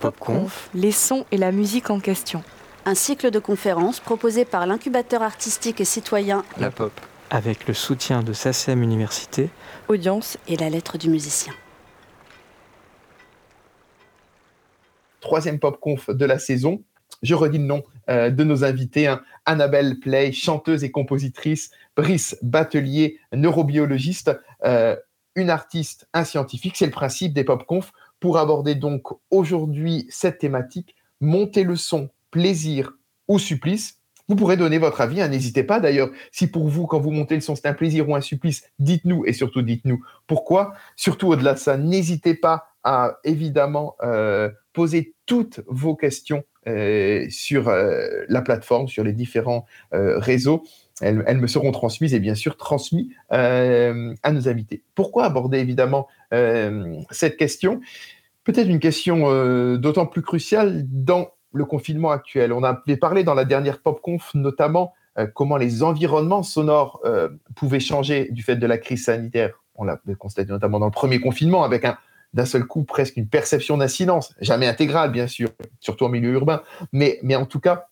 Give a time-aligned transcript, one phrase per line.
[0.00, 2.42] PopConf, les sons et la musique en question.
[2.84, 6.92] Un cycle de conférences proposé par l'incubateur artistique et citoyen La Pop.
[7.30, 9.48] Avec le soutien de SACEM Université,
[9.88, 11.52] Audience et la lettre du musicien.
[15.20, 16.82] Troisième PopConf de la saison.
[17.22, 19.08] Je redis le nom euh, de nos invités.
[19.08, 19.22] Hein.
[19.46, 21.70] Annabelle Play, chanteuse et compositrice.
[21.96, 24.30] Brice Batelier, neurobiologiste.
[24.64, 24.94] Euh,
[25.36, 26.76] une artiste, un scientifique.
[26.76, 32.92] C'est le principe des PopConf pour aborder donc aujourd'hui cette thématique, monter le son, plaisir
[33.28, 34.00] ou supplice.
[34.28, 36.10] Vous pourrez donner votre avis, hein, n'hésitez pas d'ailleurs.
[36.32, 39.24] Si pour vous, quand vous montez le son, c'est un plaisir ou un supplice, dites-nous
[39.24, 40.74] et surtout dites-nous pourquoi.
[40.96, 47.68] Surtout au-delà de ça, n'hésitez pas à évidemment euh, poser toutes vos questions euh, sur
[47.68, 50.64] euh, la plateforme, sur les différents réseaux.
[51.00, 54.82] Elles, me seront transmises et bien sûr transmises à nos invités.
[54.94, 56.08] Pourquoi aborder évidemment
[57.10, 57.80] cette question?
[58.44, 62.52] Peut-être une question d'autant plus cruciale dans le confinement actuel.
[62.52, 64.94] On avait parlé dans la dernière PopConf notamment
[65.34, 67.02] comment les environnements sonores
[67.54, 69.62] pouvaient changer du fait de la crise sanitaire.
[69.74, 71.98] On l'a constaté notamment dans le premier confinement avec un
[72.34, 75.48] d'un seul coup presque une perception d'un silence, jamais intégrale bien sûr,
[75.80, 77.88] surtout en milieu urbain, mais en tout cas,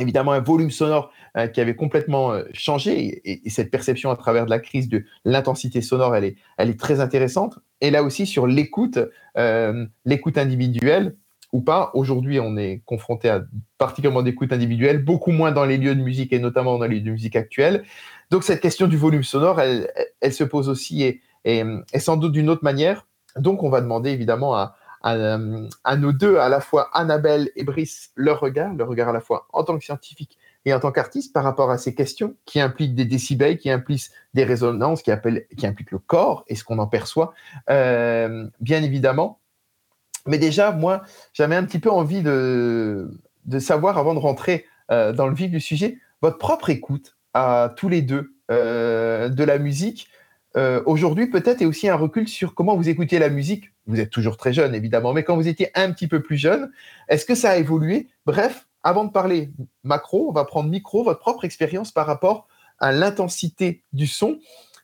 [0.00, 4.44] évidemment un volume sonore euh, qui avait complètement euh, changé et, cette perception à travers
[4.44, 7.58] de la crise de l'intensité sonore, elle est, très intéressante.
[7.80, 8.98] Et là aussi sur l'écoute,
[9.36, 11.16] euh, l'écoute individuelle
[11.52, 11.90] ou pas.
[11.94, 13.42] Aujourd'hui, on est confronté à
[13.76, 17.06] particulièrement d'écoute individuelle, beaucoup moins dans les lieux de musique et notamment dans les lieux
[17.06, 17.82] de musique actuels.
[18.30, 22.16] Donc cette question du volume sonore, elle, elle se pose aussi et, et, et sans
[22.16, 23.04] doute d'une autre manière
[23.36, 28.40] donc, on va demander évidemment à, nos deux, à la fois Annabelle et Brice, leur
[28.40, 31.44] regard, leur regard à la fois en tant que scientifique et en tant qu'artiste par
[31.44, 35.98] rapport à ces questions qui impliquent des décibels, qui impliquent des résonances, qui, impliquent le
[35.98, 37.32] corps et ce qu'on en perçoit,
[37.70, 39.40] euh, bien évidemment.
[40.26, 43.10] Mais déjà, moi, j'avais un petit peu envie de,
[43.58, 47.88] savoir, avant de rentrer euh, dans le vif du sujet, votre propre écoute à tous
[47.88, 50.08] les deux euh, de la musique.
[50.56, 53.72] Euh, aujourd'hui peut-être et aussi un recul sur comment vous écoutiez la musique.
[53.86, 56.70] Vous êtes toujours très jeune évidemment, mais quand vous étiez un petit peu plus jeune,
[57.08, 58.08] est-ce que ça a évolué?
[58.26, 59.50] Bref, avant de parler
[59.84, 64.38] macro, on va prendre micro, votre propre expérience par rapport à l'intensité du son.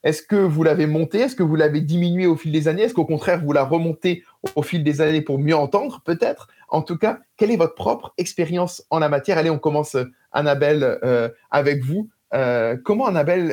[0.04, 1.18] Est-ce que vous l'avez monté?
[1.18, 2.82] Est-ce que vous l'avez diminué au fil des années?
[2.82, 4.22] Est-ce qu'au contraire, vous la remontez
[4.54, 6.48] au fil des années pour mieux entendre peut-être?
[6.68, 9.38] En tout cas, quelle est votre propre expérience en la matière?
[9.38, 9.96] Allez, on commence,
[10.30, 12.08] Annabelle, euh, avec vous.
[12.34, 13.50] Euh, comment, Annabelle,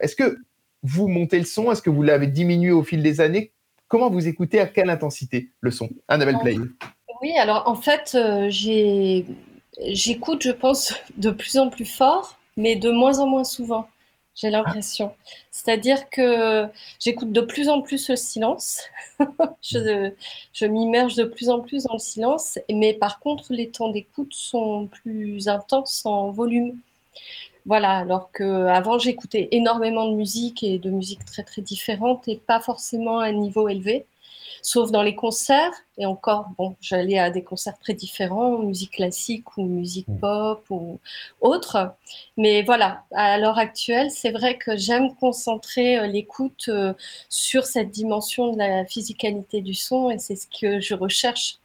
[0.00, 0.38] est-ce que
[0.86, 1.70] vous montez le son?
[1.70, 3.52] Est-ce que vous l'avez diminué au fil des années?
[3.88, 5.88] Comment vous écoutez À quelle intensité le son?
[6.08, 6.56] Annabelle Play.
[7.22, 12.90] Oui, alors en fait, euh, j'écoute, je pense, de plus en plus fort, mais de
[12.90, 13.88] moins en moins souvent,
[14.34, 15.14] j'ai l'impression.
[15.50, 16.66] C'est-à-dire que
[17.00, 18.82] j'écoute de plus en plus le silence.
[19.62, 20.10] je,
[20.52, 24.34] je m'immerge de plus en plus dans le silence, mais par contre, les temps d'écoute
[24.34, 26.78] sont plus intenses en volume.
[27.66, 32.60] Voilà, alors qu'avant j'écoutais énormément de musique et de musique très très différente et pas
[32.60, 34.06] forcément à un niveau élevé,
[34.62, 35.72] sauf dans les concerts.
[35.98, 40.18] Et encore, bon, j'allais à des concerts très différents, musique classique ou musique mm.
[40.20, 41.00] pop ou
[41.40, 41.92] autre.
[42.36, 46.94] Mais voilà, à l'heure actuelle, c'est vrai que j'aime concentrer euh, l'écoute euh,
[47.28, 51.58] sur cette dimension de la physicalité du son et c'est ce que je recherche,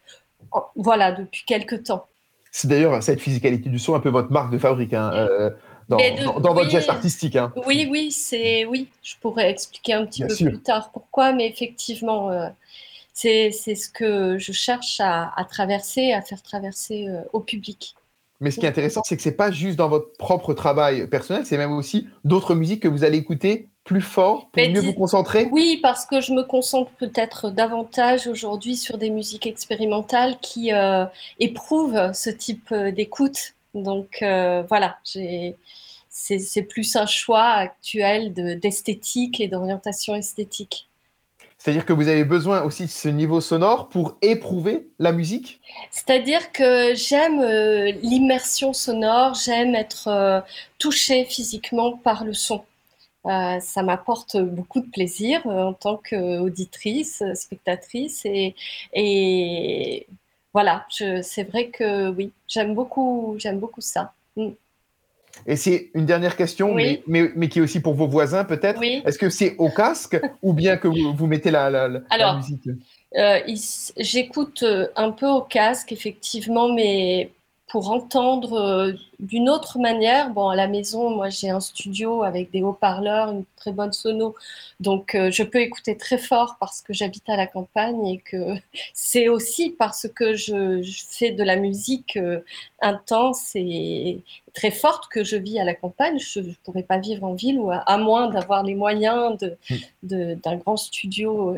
[0.76, 2.08] voilà, depuis quelques temps.
[2.52, 4.94] C'est d'ailleurs cette physicalité du son un peu votre marque de fabrique.
[4.94, 5.52] Hein, euh,
[5.92, 7.36] dans, votre geste artistique.
[7.36, 7.52] Hein.
[7.68, 8.88] Oui, oui, c'est oui.
[9.04, 12.48] Je pourrais expliquer un petit peu plus tard pourquoi, mais effectivement, euh,
[13.14, 17.96] c'est ce que je cherche à, traverser, à faire traverser euh, au public.
[18.40, 21.46] Mais ce qui est intéressant, c'est que c'est pas juste dans votre propre travail personnel,
[21.46, 25.48] c'est même aussi d'autres musiques que vous allez écouter plus fort pour mieux vous concentrer
[25.52, 31.06] Oui, parce que je me concentre peut-être davantage aujourd'hui sur des musiques expérimentales qui euh,
[31.40, 33.54] éprouvent ce type d'écoute.
[33.76, 35.56] Donc voilà, j'ai
[36.12, 40.90] c'est plus un choix actuel d'esthétique et d'orientation esthétique.
[41.58, 45.62] C'est-à-dire que vous avez besoin aussi de ce niveau sonore pour éprouver la musique?
[45.92, 50.42] C'est-à-dire que j'aime euh, l'immersion sonore, j'aime être euh,
[50.80, 52.64] touchée physiquement par le son.
[53.28, 58.26] Euh, ça m'apporte beaucoup de plaisir en tant qu'auditrice, spectatrice.
[58.26, 58.56] Et,
[58.94, 60.08] et
[60.54, 64.14] voilà, c'est vrai que oui, j'aime beaucoup, beaucoup ça.
[64.36, 64.50] Mm.
[65.48, 68.82] Et c'est une dernière question, mais, mais, qui est aussi pour vos voisins peut-être.
[68.84, 72.70] Est-ce que c'est au casque ou bien que vous, vous mettez la, la, la musique?
[73.18, 73.40] euh,
[73.98, 77.32] J'écoute euh, un peu au casque, effectivement, mais
[77.72, 80.32] pour entendre euh, d'une autre manière.
[80.32, 84.36] Bon, à la maison, moi, j'ai un studio avec des haut-parleurs, une très bonne sono,
[84.82, 88.56] donc euh, je peux écouter très fort parce que j'habite à la campagne et que
[88.94, 92.42] c'est aussi parce que je, fais de la musique euh,
[92.82, 94.22] intense et
[94.54, 96.20] très forte que je vis à la campagne.
[96.20, 99.56] Je ne pourrais pas vivre en ville ou à, moins d'avoir les moyens d'un
[100.04, 101.56] de, d'un grand studio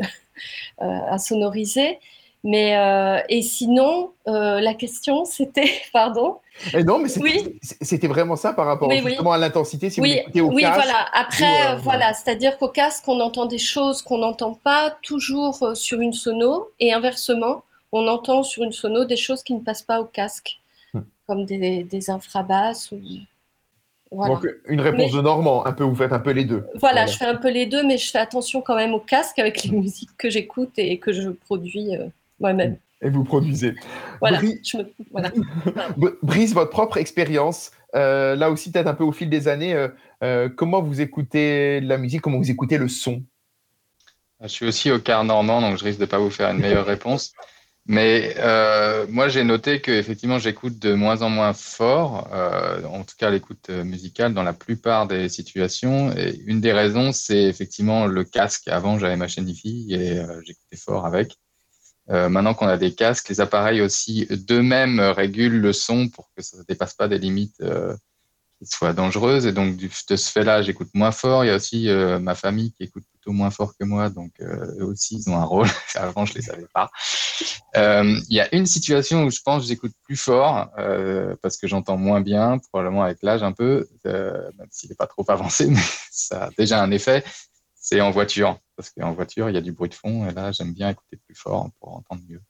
[0.77, 1.97] à sonoriser.
[2.45, 6.39] Mais euh, et sinon, euh, la question c'était, pardon.
[6.73, 7.07] Et non, mais
[7.81, 9.89] c'était vraiment ça par rapport justement à l'intensité.
[9.89, 11.07] Si oui, vous au oui, voilà.
[11.13, 16.01] Après, euh, voilà, c'est-à-dire qu'au casque, on entend des choses qu'on n'entend pas toujours sur
[16.01, 17.63] une sono, et inversement,
[17.93, 20.59] on entend sur une sono des choses qui ne passent pas au casque,
[20.93, 20.99] hmm.
[21.27, 22.99] comme des, des infrabasses ou.
[24.11, 24.35] Voilà.
[24.35, 26.67] Donc une réponse de Normand, un peu, vous faites un peu les deux.
[26.75, 29.39] Voilà, je fais un peu les deux, mais je fais attention quand même au casque
[29.39, 31.97] avec les musiques que j'écoute et que je produis
[32.43, 32.77] moi-même.
[33.01, 33.73] Et vous produisez.
[34.21, 34.41] Voilà.
[36.23, 39.89] Brise, votre propre expérience, euh, là aussi peut-être un peu au fil des années, euh,
[40.23, 43.23] euh, comment vous écoutez la musique, comment vous écoutez le son?
[44.41, 46.59] Je suis aussi au quart normand, donc je risque de ne pas vous faire une
[46.59, 47.33] meilleure réponse.
[47.85, 48.35] Mais
[49.09, 53.69] moi, j'ai noté que effectivement, j'écoute de moins en moins fort, en tout cas l'écoute
[53.69, 56.11] musicale dans la plupart des situations.
[56.17, 58.67] Et une des raisons, c'est effectivement le casque.
[58.67, 61.37] Avant, j'avais ma chaîne IFI et j'écoutais fort avec.
[62.09, 66.43] Euh, maintenant qu'on a des casques, les appareils aussi d'eux-mêmes régulent le son pour que
[66.43, 67.95] ça ne dépasse pas des limites euh,
[68.59, 69.45] qui soient dangereuses.
[69.45, 71.45] Et donc, de ce fait-là, j'écoute moins fort.
[71.45, 74.09] Il y a aussi euh, ma famille qui écoute plutôt moins fort que moi.
[74.09, 75.67] Donc, eux aussi, ils ont un rôle.
[75.95, 76.89] Avant, je ne les savais pas.
[77.75, 80.71] il y a une situation où je pense que j'écoute plus fort
[81.41, 85.23] parce que j'entends moins bien, probablement avec l'âge un peu, même s'il n'est pas trop
[85.29, 85.79] avancé, mais
[86.11, 87.23] ça a déjà un effet
[87.83, 88.57] c'est en voiture.
[88.75, 90.27] Parce qu'en voiture, il y a du bruit de fond.
[90.27, 92.41] Et là, j'aime bien écouter plus fort pour entendre mieux.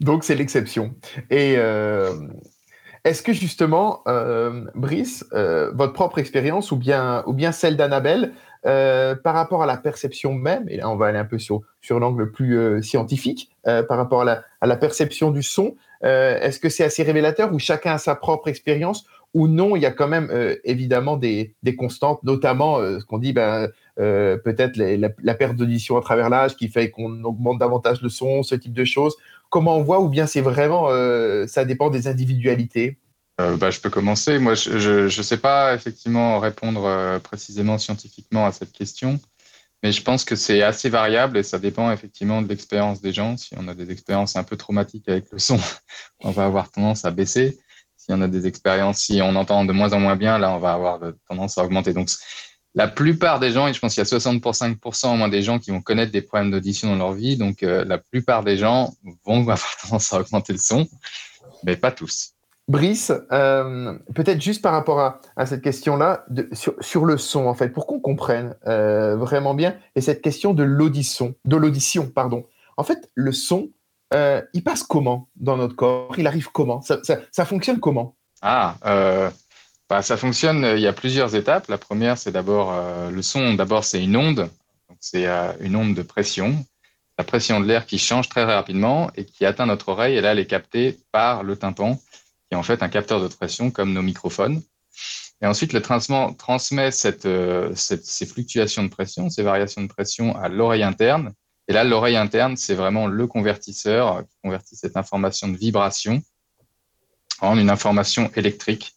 [0.00, 0.94] Donc, c'est l'exception.
[1.30, 2.12] Et euh,
[3.04, 8.34] est-ce que justement, euh, Brice, euh, votre propre expérience ou bien, ou bien celle d'Annabelle,
[8.64, 11.98] par rapport à la perception même, et là on va aller un peu sur, sur
[11.98, 16.84] l'angle plus scientifique, par rapport à la, à la, perception du son, est-ce que c'est
[16.84, 19.04] assez révélateur ou chacun a sa propre expérience
[19.34, 20.30] ou non, il y a quand même
[20.62, 23.68] évidemment des, des, constantes, notamment ce qu'on dit, ben,
[24.00, 28.42] euh, peut-être la, perte d'audition à travers l'âge qui fait qu'on augmente davantage le son,
[28.42, 29.14] ce type de choses.
[29.50, 32.96] Comment on voit ou bien c'est vraiment, euh, ça dépend des individualités?
[33.40, 34.38] Euh, bah, je peux commencer.
[34.38, 39.20] Moi, je ne sais pas effectivement répondre précisément scientifiquement à cette question,
[39.82, 43.36] mais je pense que c'est assez variable et ça dépend effectivement de l'expérience des gens.
[43.36, 45.58] Si on a des expériences un peu traumatiques avec le son,
[46.20, 47.58] on va avoir tendance à baisser.
[47.98, 50.58] Si on a des expériences, si on entend de moins en moins bien, là, on
[50.58, 51.92] va avoir tendance à augmenter.
[51.92, 52.08] Donc,
[52.74, 55.58] la plupart des gens, et je pense qu'il y a 65% au moins des gens
[55.58, 58.92] qui vont connaître des problèmes d'audition dans leur vie, donc euh, la plupart des gens
[59.24, 60.88] vont avoir tendance à augmenter le son,
[61.64, 62.32] mais pas tous.
[62.68, 65.00] Brice, euh, peut-être juste par rapport
[65.36, 70.00] à, cette question-là, sur, le son, en fait, pour qu'on comprenne euh, vraiment bien, et
[70.00, 72.46] cette question de l'audition, de l'audition, pardon.
[72.76, 73.70] En fait, le son,
[74.14, 76.14] il passe comment dans notre corps?
[76.18, 76.82] Il arrive comment?
[76.82, 78.14] Ça, ça, fonctionne comment?
[78.42, 78.76] Ah,
[79.92, 81.68] bah, ça fonctionne, euh, il y a plusieurs étapes.
[81.68, 83.52] La première, c'est d'abord euh, le son.
[83.52, 84.48] D'abord, c'est une onde.
[85.00, 86.64] C'est euh, une onde de pression.
[87.18, 90.16] La pression de l'air qui change très rapidement et qui atteint notre oreille.
[90.16, 93.28] Et là, elle est captée par le tympan, qui est en fait un capteur de
[93.28, 94.62] pression comme nos microphones.
[95.42, 100.84] Et ensuite, le transmet, transmet ces fluctuations de pression, ces variations de pression à l'oreille
[100.84, 101.34] interne.
[101.68, 106.22] Et là, l'oreille interne, c'est vraiment le convertisseur qui convertit cette information de vibration
[107.42, 108.94] en une information électrique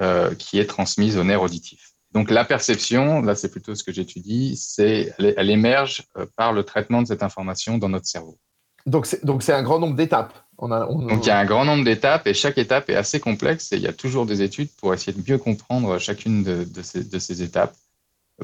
[0.00, 1.92] euh, qui est transmise au nerf auditif.
[2.12, 6.62] Donc la perception, là c'est plutôt ce que j'étudie, c'est elle, émerge euh, par le
[6.64, 8.38] traitement de cette information dans notre cerveau.
[8.86, 10.34] Donc c'est un grand nombre d'étapes.
[10.58, 13.72] On Donc il y a un grand nombre d'étapes et chaque étape est assez complexe
[13.72, 16.82] et il y a toujours des études pour essayer de mieux comprendre chacune de, de,
[16.82, 17.74] ces, de ces, étapes.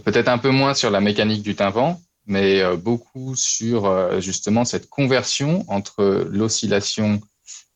[0.05, 4.91] Peut-être un peu moins sur la mécanique du tympan, mais euh, beaucoup sur justement cette
[4.91, 7.21] conversion entre l'oscillation,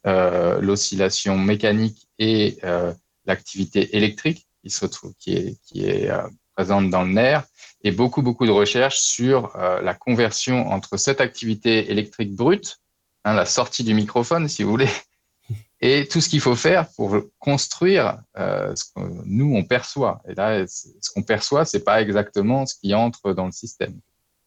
[0.06, 2.92] euh, l'oscillation mécanique et euh,
[3.26, 7.45] l'activité électrique qui, se retrouve, qui est, qui est euh, présente dans le nerf
[7.83, 12.78] et beaucoup, beaucoup de recherches sur euh, la conversion entre cette activité électrique brute,
[13.25, 14.90] hein, la sortie du microphone, si vous voulez,
[15.80, 20.23] et tout ce qu'il faut faire pour construire euh, ce que nous, on perçoit.
[20.28, 24.00] Et là, ce qu'on perçoit, c'est pas exactement ce qui entre dans le système.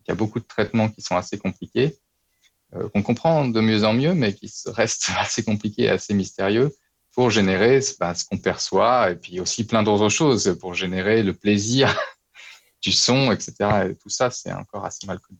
[0.07, 1.95] Il y a beaucoup de traitements qui sont assez compliqués,
[2.93, 6.71] qu'on comprend de mieux en mieux, mais qui restent assez compliqués et assez mystérieux
[7.13, 11.33] pour générer bah, ce qu'on perçoit et puis aussi plein d'autres choses pour générer le
[11.33, 11.95] plaisir
[12.81, 13.53] du son, etc.
[13.89, 15.39] Et tout ça, c'est encore assez mal connu.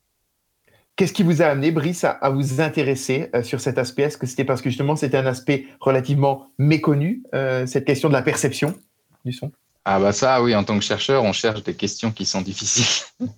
[0.99, 4.01] Qu'est-ce qui vous a amené, Brice, à, vous intéresser euh, sur cet aspect?
[4.01, 8.13] Est-ce que c'était parce que justement c'était un aspect relativement méconnu, euh, cette question de
[8.13, 8.75] la perception
[9.23, 9.49] du son?
[9.85, 13.05] Ah bah ça, oui, en tant que chercheur, on cherche des questions qui sont difficiles.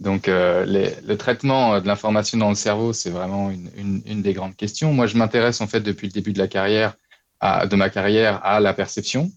[0.00, 4.92] Donc euh, le traitement de l'information dans le cerveau, c'est vraiment une, des grandes questions.
[4.92, 6.94] Moi, je m'intéresse en fait depuis le début de la carrière,
[7.42, 9.30] de ma carrière, à la perception.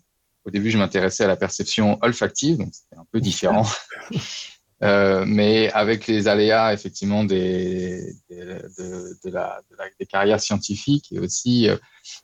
[0.45, 3.65] Au début, je m'intéressais à la perception olfactive, donc c'était un peu différent.
[4.83, 9.61] Euh, mais avec les aléas effectivement des, de, de, la,
[9.99, 11.77] des carrières scientifiques et aussi, euh,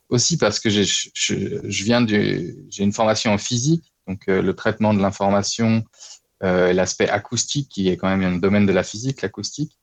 [0.10, 0.82] aussi parce que je,
[1.14, 5.84] je viens du, j'ai une formation en physique, donc euh, le traitement de l'information,
[6.42, 9.78] l'aspect acoustique qui est quand même un domaine de la physique, l'acoustique,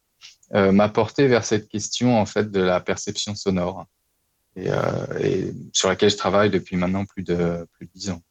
[0.52, 3.86] m'a porté vers cette question en fait de la perception sonore
[4.56, 4.68] et,
[5.20, 8.22] et sur laquelle je travaille depuis maintenant plus de plus de dix ans.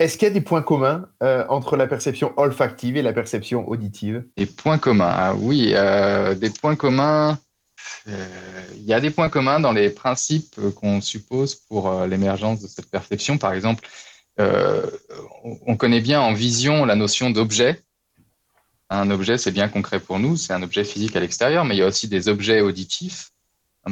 [0.00, 3.68] Est-ce qu'il y a des points communs euh, entre la perception olfactive et la perception
[3.68, 4.24] auditive?
[4.38, 7.38] Des points communs, ah oui, euh, des points communs.
[8.08, 8.26] Euh,
[8.76, 12.90] il y a des points communs dans les principes qu'on suppose pour l'émergence de cette
[12.90, 13.36] perception.
[13.36, 13.86] Par exemple,
[14.38, 17.82] on connaît bien en vision la notion d'objet.
[18.88, 21.78] Un objet, c'est bien concret pour nous, c'est un objet physique à l'extérieur, mais il
[21.78, 23.29] y a aussi des objets auditifs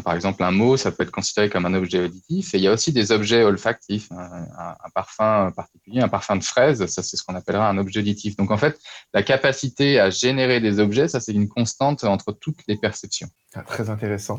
[0.05, 2.55] par exemple, un mot, ça peut être considéré comme un objet auditif.
[2.55, 4.11] Et il y a aussi des objets olfactifs.
[4.13, 8.37] Un, parfum particulier, un parfum de fraise, ça c'est ce qu'on appellera un objet auditif.
[8.37, 8.79] Donc en fait,
[9.15, 13.29] la capacité à générer des objets, ça c'est une constante entre toutes les perceptions.
[13.55, 14.39] Ah, très intéressant.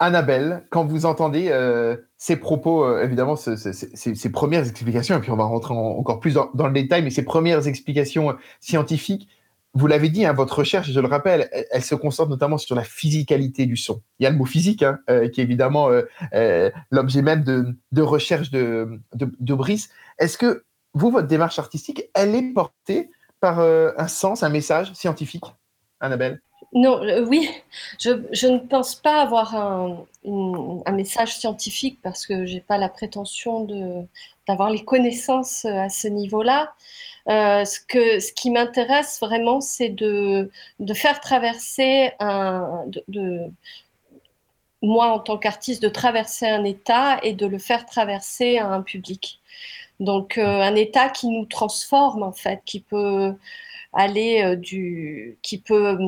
[0.00, 5.36] Annabelle, quand vous entendez euh, ces propos, euh, évidemment, ces, premières explications, et puis on
[5.36, 9.28] va rentrer encore plus dans, le détail, mais ces premières explications scientifiques,
[9.78, 12.82] vous l'avez dit, hein, votre recherche, je le rappelle, elle, se concentre notamment sur la
[12.82, 14.02] physicalité du son.
[14.18, 16.02] Il y a le mot physique, hein, euh, qui est évidemment euh,
[16.34, 19.88] euh, l'objet même de, recherche de, de, Brice.
[20.18, 25.44] Est-ce que vous, votre démarche artistique, elle est portée par un sens, un message scientifique,
[26.00, 26.40] Annabelle?
[26.72, 27.48] Non, oui,
[28.00, 28.10] je,
[28.48, 33.64] ne pense pas avoir un, un message scientifique parce que je n'ai pas la prétention
[34.48, 36.72] d'avoir les connaissances à ce niveau-là.
[37.28, 40.50] Euh, ce, que, ce qui m'intéresse vraiment, c'est de,
[40.94, 42.86] faire traverser un,
[44.82, 48.82] moi en tant qu'artiste, de traverser un état et de le faire traverser à un
[48.82, 49.40] public.
[50.00, 53.34] Donc euh, un état qui nous transforme en fait, qui peut
[53.92, 55.98] aller euh, du, qui peut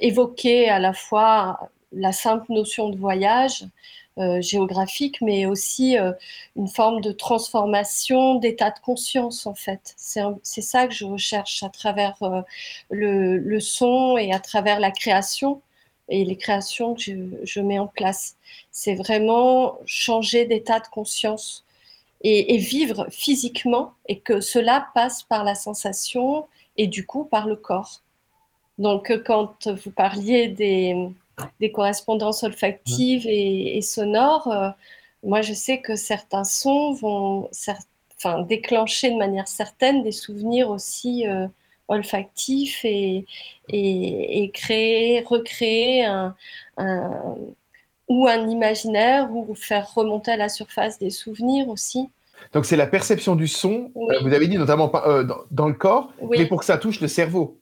[0.00, 3.64] évoquer à la fois la simple notion de voyage,
[4.16, 6.12] géographique, mais aussi euh,
[6.56, 9.94] une forme de transformation d'état de conscience, en fait.
[9.96, 12.42] C'est ça que je recherche à travers euh,
[12.90, 15.60] le, son et à travers la création
[16.08, 17.02] et les créations que
[17.42, 18.36] je, mets en place.
[18.70, 21.64] C'est vraiment changer d'état de conscience
[22.22, 27.56] et, vivre physiquement et que cela passe par la sensation et du coup par le
[27.56, 28.00] corps.
[28.78, 31.10] Donc quand vous parliez des,
[31.60, 34.70] des correspondances olfactives et, sonores, euh,
[35.22, 37.50] moi je sais que certains sons vont
[38.16, 41.46] enfin, déclencher de manière certaine des souvenirs aussi euh,
[41.88, 43.26] olfactifs et,
[43.68, 46.34] et, créer, recréer un,
[48.08, 52.08] ou un imaginaire ou faire remonter à la surface des souvenirs aussi.
[52.52, 54.90] Donc c'est la perception du son, euh, vous avez dit notamment
[55.50, 57.58] dans, le corps, mais pour que ça touche le cerveau.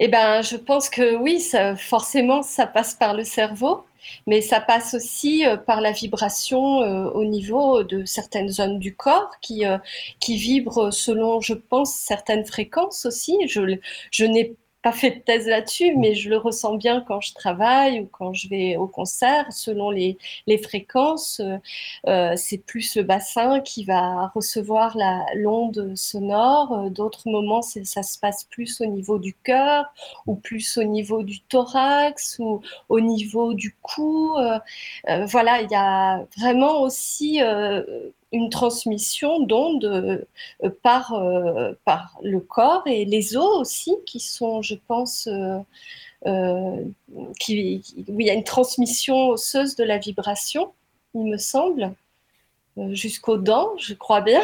[0.00, 1.44] Eh ben, je pense que oui,
[1.76, 3.84] forcément, ça passe par le cerveau,
[4.26, 8.94] mais ça passe aussi euh, par la vibration euh, au niveau de certaines zones du
[8.94, 9.78] corps qui, euh,
[10.20, 13.36] qui vibrent selon, je pense, certaines fréquences aussi.
[13.48, 13.76] Je,
[14.12, 14.56] je n'ai
[14.88, 18.32] pas fait de thèse là-dessus, mais je le ressens bien quand je travaille ou quand
[18.32, 19.46] je vais au concert.
[19.50, 21.58] Selon les, les fréquences, euh,
[22.06, 24.96] euh c'est plus le bassin qui va recevoir
[25.34, 26.72] l'onde sonore.
[26.72, 29.92] Euh, d'autres moments, ça se passe plus au niveau du cœur
[30.26, 34.36] ou plus au niveau du thorax ou au niveau du cou.
[35.06, 37.40] Voilà, il y a vraiment aussi
[38.32, 44.62] une transmission d'ondes euh, par, euh, par le corps et les os aussi, qui sont,
[44.62, 45.28] je pense,
[46.26, 46.84] euh,
[47.40, 50.72] qui, où il y a une transmission osseuse de la vibration,
[51.14, 51.94] il me semble,
[52.90, 54.42] jusqu'aux dents, je crois bien.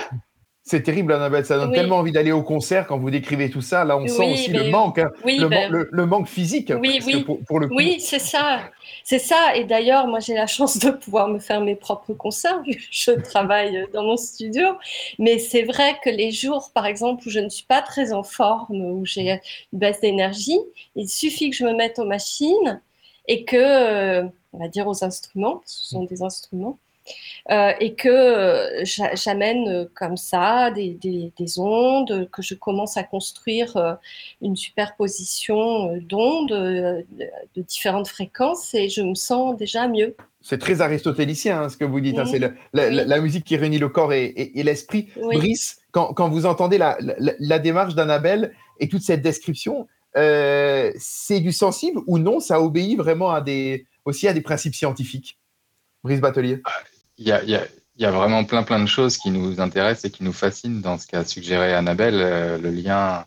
[0.67, 1.45] C'est terrible, Annabelle.
[1.45, 3.85] Ça donne tellement envie d'aller au concert quand vous décrivez tout ça.
[3.85, 5.11] Là, on sent aussi le manque, hein.
[5.23, 6.73] ben le, manque physique.
[6.81, 7.23] Oui, oui.
[7.23, 8.61] Pour, le Oui, c'est ça.
[9.03, 9.55] C'est ça.
[9.57, 12.63] Et d'ailleurs, moi, j'ai la chance de pouvoir me faire mes propres concerts.
[12.91, 14.65] Je travaille dans mon studio.
[15.19, 18.23] Mais c'est vrai que les jours, par exemple, où je ne suis pas très en
[18.23, 19.33] forme, où j'ai
[19.73, 20.59] une baisse d'énergie,
[20.97, 22.81] il suffit que je me mette aux machines
[23.29, 24.23] et que, euh,
[24.55, 26.79] on va dire aux instruments, ce sont des instruments,
[27.51, 28.85] euh, et que euh,
[29.15, 33.99] j'amène euh, comme ça des, ondes, que je commence à construire
[34.41, 37.05] une superposition d'ondes de,
[37.57, 40.17] différentes fréquences et je me sens déjà mieux.
[40.41, 42.19] C'est très aristotélicien hein, ce que vous dites.
[42.19, 42.25] Hein.
[42.25, 42.41] c'est
[42.73, 45.09] la, musique qui réunit le corps et, l'esprit.
[45.17, 52.19] Brice, quand, vous entendez la, démarche d'Annabelle et toute cette description, c'est du sensible ou
[52.19, 52.41] non?
[52.41, 55.39] Ça obéit vraiment à des, aussi à des principes scientifiques?
[56.03, 56.61] Brice Batelier
[57.19, 57.27] il
[57.97, 60.99] y a, vraiment plein plein de choses qui nous intéressent et qui nous fascinent dans
[60.99, 63.25] ce qu'a suggéré Annabelle, euh, le lien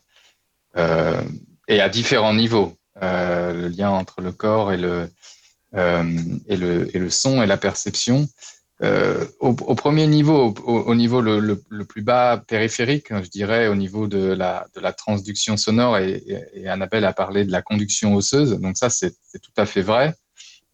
[0.78, 1.22] euh,
[1.68, 5.10] et à différents niveaux, euh, le lien entre le corps et le,
[5.74, 8.28] et le, et le son et la perception.
[9.40, 14.08] Au, premier niveau, au, au niveau le, le, plus bas périphérique, je dirais au niveau
[14.08, 18.78] de la, de la transduction sonore, et Annabelle a parlé de la conduction osseuse, donc
[18.78, 20.16] ça c'est tout à fait vrai.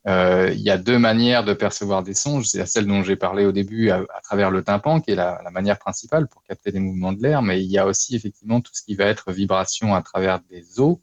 [0.05, 2.43] Euh, il y a deux manières de percevoir des sons.
[2.43, 5.79] C'est celle dont j'ai parlé au début à, travers le tympan, qui est la, manière
[5.79, 8.81] principale pour capter des mouvements de l'air, mais il y a aussi effectivement tout ce
[8.81, 10.97] qui va être vibration à travers des os.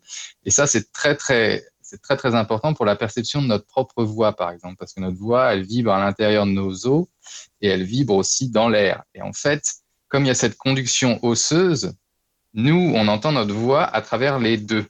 [0.45, 4.04] Et ça, c'est très très c'est très très important pour la perception de notre propre
[4.04, 7.07] voix, par exemple, parce que notre voix, elle vibre à l'intérieur de nos os
[7.61, 9.02] et elle vibre aussi dans l'air.
[9.12, 9.64] Et en fait,
[10.07, 11.95] comme il y a cette conduction osseuse,
[12.54, 14.87] nous, on entend notre voix à travers les deux.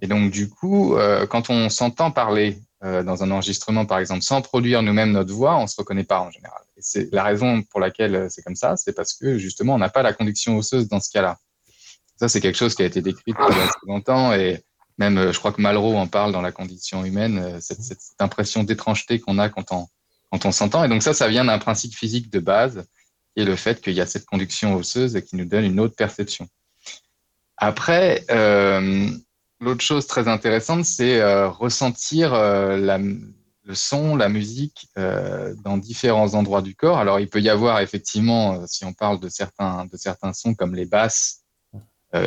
[0.00, 4.22] Et donc, du coup, euh, quand on s'entend parler euh, dans un enregistrement, par exemple,
[4.22, 6.60] sans produire nous-mêmes notre voix, on se reconnaît pas en général.
[6.76, 9.78] Et c'est la raison pour laquelle euh, c'est comme ça, c'est parce que justement, on
[9.78, 11.38] n'a pas la conduction osseuse dans ce cas-là.
[12.16, 14.62] Ça, c'est quelque chose qui a été décrit depuis longtemps et
[14.98, 18.62] même, euh, je crois que Malraux en parle dans la condition humaine, cette, cette, impression
[18.62, 19.86] d'étrangeté qu'on a quand on,
[20.30, 20.84] quand on s'entend.
[20.84, 22.86] Et donc ça, ça vient d'un principe physique de base,
[23.34, 25.80] qui est le fait qu'il y a cette conduction osseuse et qui nous donne une
[25.80, 26.46] autre perception.
[27.56, 29.08] Après, euh,
[29.60, 35.78] L'autre chose très intéressante, c'est euh, ressentir euh, la, le son, la musique euh, dans
[35.78, 36.98] différents endroits du corps.
[36.98, 40.74] Alors, il peut y avoir effectivement, si on parle de certains, de certains sons comme
[40.74, 41.42] les basses,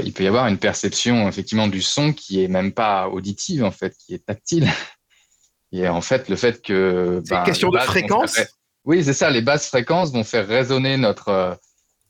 [0.04, 3.72] il peut y avoir une perception effectivement du son qui est même pas auditive en
[3.72, 4.70] fait, qui est tactile.
[5.72, 8.40] Et en fait, le fait que c'est une ben, question de fréquence?
[8.86, 9.32] Oui, c'est ça.
[9.32, 11.58] Les basses fréquences vont faire résonner notre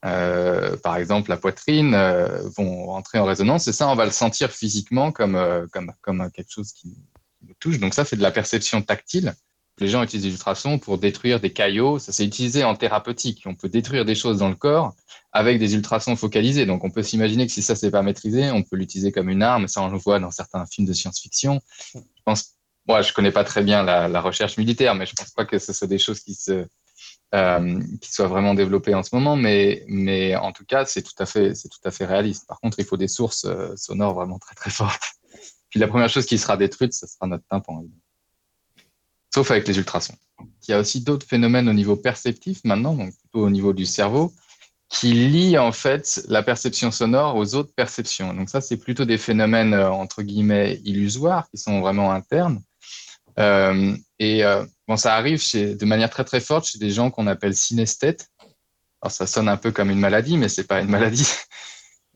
[0.06, 3.68] euh, par exemple la poitrine, euh, vont entrer en résonance.
[3.68, 6.96] Et ça, on va le sentir physiquement comme, euh, comme, comme quelque chose qui,
[7.41, 7.79] nous touche.
[7.79, 9.34] Donc ça, c'est de la perception tactile.
[9.79, 12.00] Les gens utilisent l'ultrason pour détruire des caillots.
[12.00, 13.44] Ça, c'est utilisé en thérapeutique.
[13.46, 14.93] On peut détruire des choses dans le corps
[15.32, 16.65] avec des ultrasons focalisés.
[16.65, 19.41] Donc, on peut s'imaginer que si ça, c'est pas maîtrisé, on peut l'utiliser comme une
[19.41, 19.69] arme.
[19.69, 21.62] Ça, on le voit dans certains films de science-fiction.
[21.95, 22.56] Je pense,
[22.89, 25.60] moi, je connais pas très bien la, la, recherche militaire, mais je pense pas que
[25.60, 26.67] ce soit des choses qui se,
[27.36, 29.86] euh, qui soit vraiment développé en ce moment, mais,
[30.36, 32.48] en tout cas, c'est tout, à fait, c'est tout à fait réaliste.
[32.48, 35.04] Par contre, il faut des sources euh, sonores vraiment très très fortes.
[35.70, 37.86] Puis la première chose qui sera détruite, ce sera notre tympan.
[39.34, 40.15] Sauf avec les ultrasons.
[40.68, 43.86] Il y a aussi d'autres phénomènes au niveau perceptif maintenant, donc plutôt au niveau du
[43.86, 44.34] cerveau,
[44.89, 48.34] qui lient en fait la perception sonore aux autres perceptions.
[48.34, 52.62] Donc ça, c'est plutôt des phénomènes euh, entre guillemets illusoires qui sont vraiment internes.
[53.39, 57.10] Euh, et euh, bon, ça arrive chez, de manière très très forte chez des gens
[57.12, 58.28] qu'on appelle synesthètes.
[59.02, 61.28] Alors ça sonne un peu comme une maladie, mais c'est pas une maladie.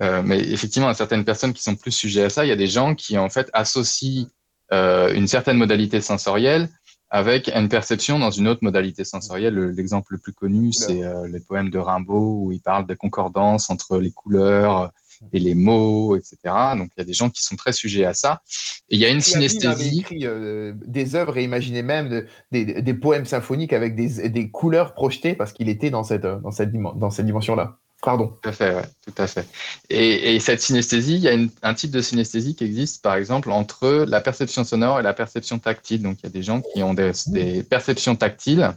[0.01, 2.43] Euh, mais effectivement, il y a certaines personnes qui sont plus sujets à ça.
[2.43, 4.27] Il y a des gens qui en fait associent
[4.71, 6.67] euh, une certaine modalité sensorielle
[7.12, 9.55] avec une perception dans une autre modalité sensorielle.
[9.55, 13.69] L'exemple le plus connu, c'est euh, les poèmes de Rimbaud où il parle de concordance
[13.69, 14.91] entre les couleurs,
[15.31, 16.38] et les mots, etc.
[16.77, 18.41] Donc il y a des gens qui sont très sujets à ça.
[18.89, 19.89] Et il y a une synesthésie.
[19.93, 25.36] Il écrit euh, des œuvres et imaginait même des, poèmes symphoniques avec des, couleurs projetées
[25.36, 27.77] parce qu'il était dans cette, dans cette, dans cette dimension-là.
[28.03, 28.38] Pardon.
[28.41, 29.47] Tout à fait, ouais, tout à fait.
[29.89, 34.05] Et, cette synesthésie, il y a un type de synesthésie qui existe, par exemple, entre
[34.07, 36.01] la perception sonore et la perception tactile.
[36.01, 38.71] Donc, il y a des gens qui ont des, perceptions tactiles,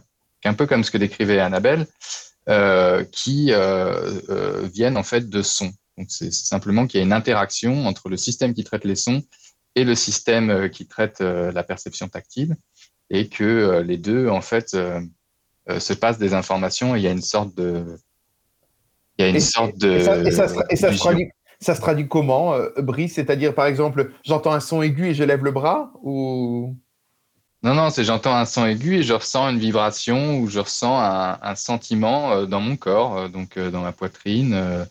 [0.45, 1.87] un peu comme ce que décrivait Annabelle,
[2.47, 4.21] euh, qui euh,
[4.73, 5.73] viennent en fait de sons.
[5.97, 9.23] Donc, c'est simplement qu'il y a une interaction entre le système qui traite les sons
[9.77, 12.55] et le système euh, qui traite euh, la perception tactile
[13.09, 14.75] et que euh, les deux, en fait,
[15.79, 17.97] se passent des informations et il y a une sorte de.
[19.17, 19.91] Il y a une sorte de.
[20.27, 21.29] Et ça, se traduit,
[21.59, 23.13] ça, se traduit, comment, Brice?
[23.13, 26.75] C'est-à-dire, par exemple, j'entends un son aigu et je lève le bras ou?
[27.63, 30.99] Non, non, c'est j'entends un son aigu et je ressens une vibration ou je ressens
[30.99, 34.87] un, un sentiment dans mon corps, donc dans ma poitrine,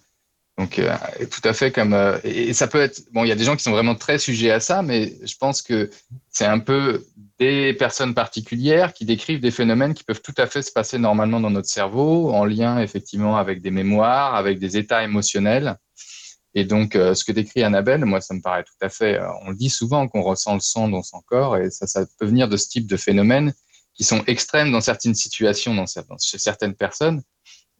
[0.59, 0.97] donc, euh,
[1.31, 1.92] tout à fait comme.
[1.92, 3.03] Euh, et ça peut être.
[3.12, 5.37] Bon, il y a des gens qui sont vraiment très sujets à ça, mais je
[5.37, 5.90] pense que
[6.31, 7.05] c'est un peu
[7.38, 11.40] des personnes particulières qui décrivent des phénomènes qui peuvent tout à fait se passer normalement
[11.40, 15.77] dans notre cerveau, en lien effectivement avec des mémoires, avec des états émotionnels.
[16.55, 19.21] Et donc, euh, ce que décrit Annabelle, moi, ça me paraît tout à fait.
[19.42, 22.25] on le dit souvent qu'on ressent le son dans son corps, et ça, ça peut
[22.25, 23.53] venir de ce type de phénomène
[23.92, 27.23] qui sont extrêmes dans certaines situations, dans, chez certaines personnes,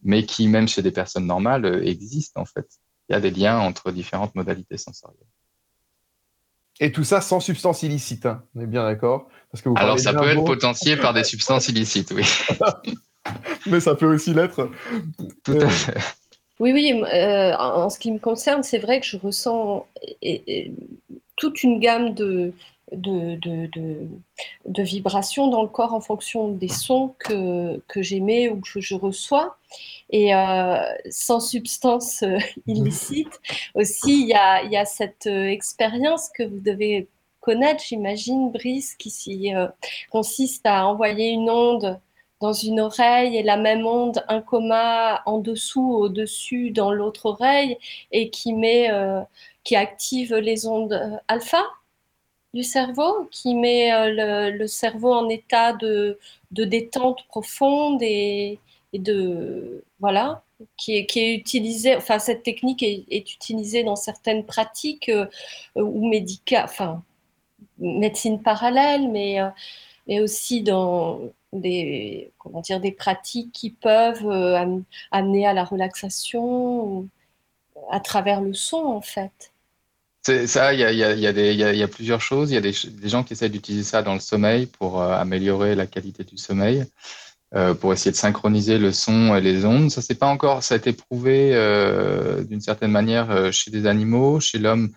[0.03, 2.67] mais qui, même chez des personnes normales, euh, existent en fait.
[3.09, 5.19] Il y a des liens entre différentes modalités sensorielles.
[6.79, 8.43] Et tout ça sans substance illicite, hein.
[8.55, 9.27] on est bien d'accord?
[9.51, 12.23] Parce que Alors ça peut être potentié par des substances illicites, oui.
[13.65, 14.69] mais ça peut aussi l'être.
[15.43, 15.97] Tout à fait.
[16.59, 19.87] Oui, oui, euh, en ce qui me concerne, c'est vrai que je ressens
[21.35, 22.51] toute une gamme de,
[22.91, 28.79] de, de, vibrations dans le corps en fonction des sons que, que j'émets ou que
[28.79, 29.57] je reçois.
[30.09, 30.77] Et euh,
[31.09, 33.41] sans substance euh, illicite,
[33.75, 37.07] aussi, il y a, y a, cette expérience que vous devez
[37.41, 39.53] connaître, j'imagine, Brice, qui
[40.11, 41.99] consiste à envoyer une onde
[42.39, 47.77] dans une oreille et la même onde, un coma en dessous, au-dessus, dans l'autre oreille,
[48.11, 49.21] et qui, met, euh,
[49.63, 51.63] qui active les ondes euh, alpha
[52.53, 56.17] du cerveau, qui met euh, le, cerveau en état de,
[56.51, 58.59] détente profonde et,
[58.93, 60.43] de voilà,
[60.77, 61.95] qui est, qui est utilisée.
[61.95, 65.11] Enfin, cette technique est, utilisée dans certaines pratiques
[65.75, 67.03] ou médicales, enfin
[67.79, 69.39] médecine parallèle, mais
[70.07, 71.21] mais aussi dans
[71.53, 74.79] des, comment dire, des pratiques qui peuvent euh,
[75.11, 77.07] amener à la relaxation
[77.91, 79.53] à travers le son, en fait.
[80.47, 82.51] Ça, il y a, y, a, y a, plusieurs choses.
[82.51, 82.73] Il y a des,
[83.09, 86.85] gens qui essaient d'utiliser ça dans le sommeil pour euh, améliorer la qualité du sommeil,
[87.55, 89.89] euh, pour essayer de synchroniser le son et les ondes.
[89.89, 91.51] Ça, c'est pas encore, ça a été prouvé
[92.47, 94.39] d'une certaine manière chez des animaux.
[94.39, 94.91] Chez l'homme,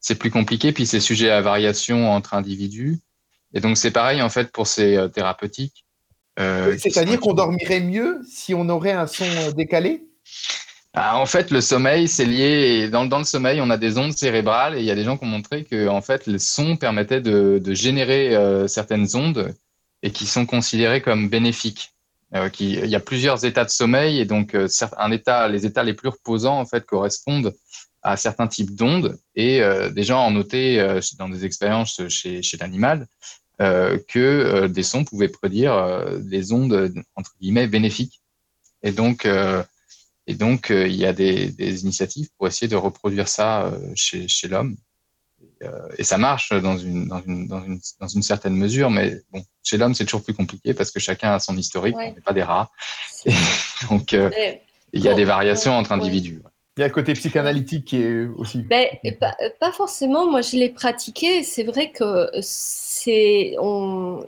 [0.00, 0.72] c'est plus compliqué.
[0.72, 2.98] Puis c'est sujet à variation entre individus.
[3.54, 5.86] Et donc c'est pareil en fait pour ces thérapeutiques.
[6.38, 10.02] Euh, c'est-à-dire qu'on dormirait mieux si on aurait un son euh, décalé?
[10.96, 12.88] Ah, En fait, le sommeil, c'est lié.
[12.90, 15.16] Dans, dans, le sommeil, on a des ondes cérébrales et il y a des gens
[15.16, 19.54] qui ont montré que en fait, le son permettait de, de générer euh, certaines ondes
[20.02, 21.92] et qui sont considérées comme bénéfiques.
[22.52, 24.54] qui, il y a plusieurs états de sommeil et donc
[24.98, 27.54] un état, les états les plus reposants en fait correspondent
[28.02, 29.62] à certains types d'ondes et
[29.94, 33.06] des gens ont noté dans des expériences chez, chez l'animal
[33.62, 38.20] euh, que euh, des sons pouvaient produire euh, des ondes entre guillemets bénéfiques.
[38.82, 39.26] Et donc,
[40.26, 44.48] et donc il y a des, des, initiatives pour essayer de reproduire ça chez, chez
[44.48, 44.76] l'homme.
[45.98, 49.42] Et, ça marche dans une, dans, une, dans, une, dans une certaine mesure, mais bon,
[49.62, 52.32] chez l'homme, c'est toujours plus compliqué parce que chacun a son historique, on n'est pas
[52.34, 52.70] des rats.
[53.90, 56.42] donc, il y a des variations entre individus.
[56.76, 58.58] Il y a le côté psychanalytique qui est aussi.
[58.58, 58.86] Ben,
[59.18, 60.30] pas, pas, forcément.
[60.30, 61.42] Moi, je l'ai pratiqué.
[61.42, 64.22] C'est vrai que c'est on,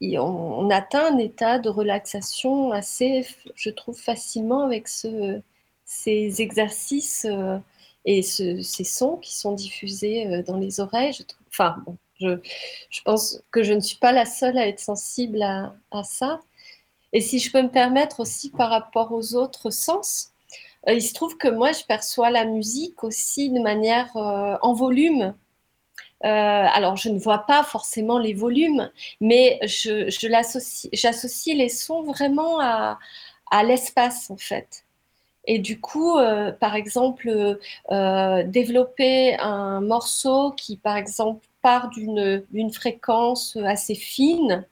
[0.00, 5.40] on, atteint un état de relaxation assez, je trouve, facilement avec ce,
[5.84, 7.58] ces exercices euh,
[8.04, 11.12] et ce, ces sons qui sont diffusés euh, dans les oreilles.
[11.14, 12.38] Je trouve, enfin, bon, je,
[12.90, 16.38] je, pense que je ne suis pas la seule à être sensible à, à ça.
[17.12, 20.32] Et si je peux me permettre aussi par rapport aux autres sens,
[20.94, 25.34] il se trouve que moi, je perçois la musique aussi de manière euh, en volume.
[26.24, 32.98] Euh, alors, je ne vois pas forcément les volumes, mais j'associe les sons vraiment à,
[33.64, 34.84] l'espace, en fait.
[35.46, 36.18] Et du coup,
[36.60, 44.66] par exemple, développer un morceau qui, par exemple, part d'une fréquence assez fine,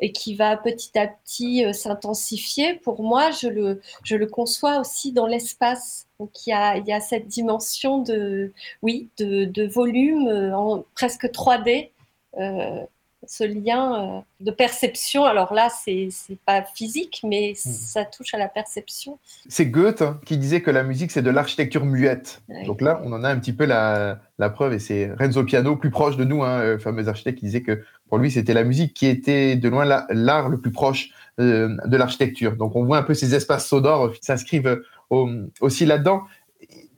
[0.00, 4.80] et qui va petit à petit euh, s'intensifier, pour moi, je le, je le conçois
[4.80, 6.06] aussi dans l'espace.
[6.18, 8.52] Donc il y, a, il y a, cette dimension de,
[8.82, 11.90] oui, de, de volume euh, en presque 3D.
[12.38, 12.80] Euh,
[13.26, 15.24] ce lien de perception.
[15.24, 17.70] Alors là, c'est n'est pas physique, mais mmh.
[17.70, 19.18] ça touche à la perception.
[19.48, 22.42] C'est Goethe hein, qui disait que la musique, c'est de l'architecture muette.
[22.66, 25.74] Donc là, on en a un petit peu la, la preuve, et c'est Renzo Piano,
[25.76, 28.64] plus proche de nous, hein, le fameux architecte, qui disait que pour lui, c'était la
[28.64, 32.56] musique qui était de loin l'art le plus proche euh, de l'architecture.
[32.56, 36.22] Donc, on voit un peu ces espaces sonores s'inscrivent aussi là-dedans.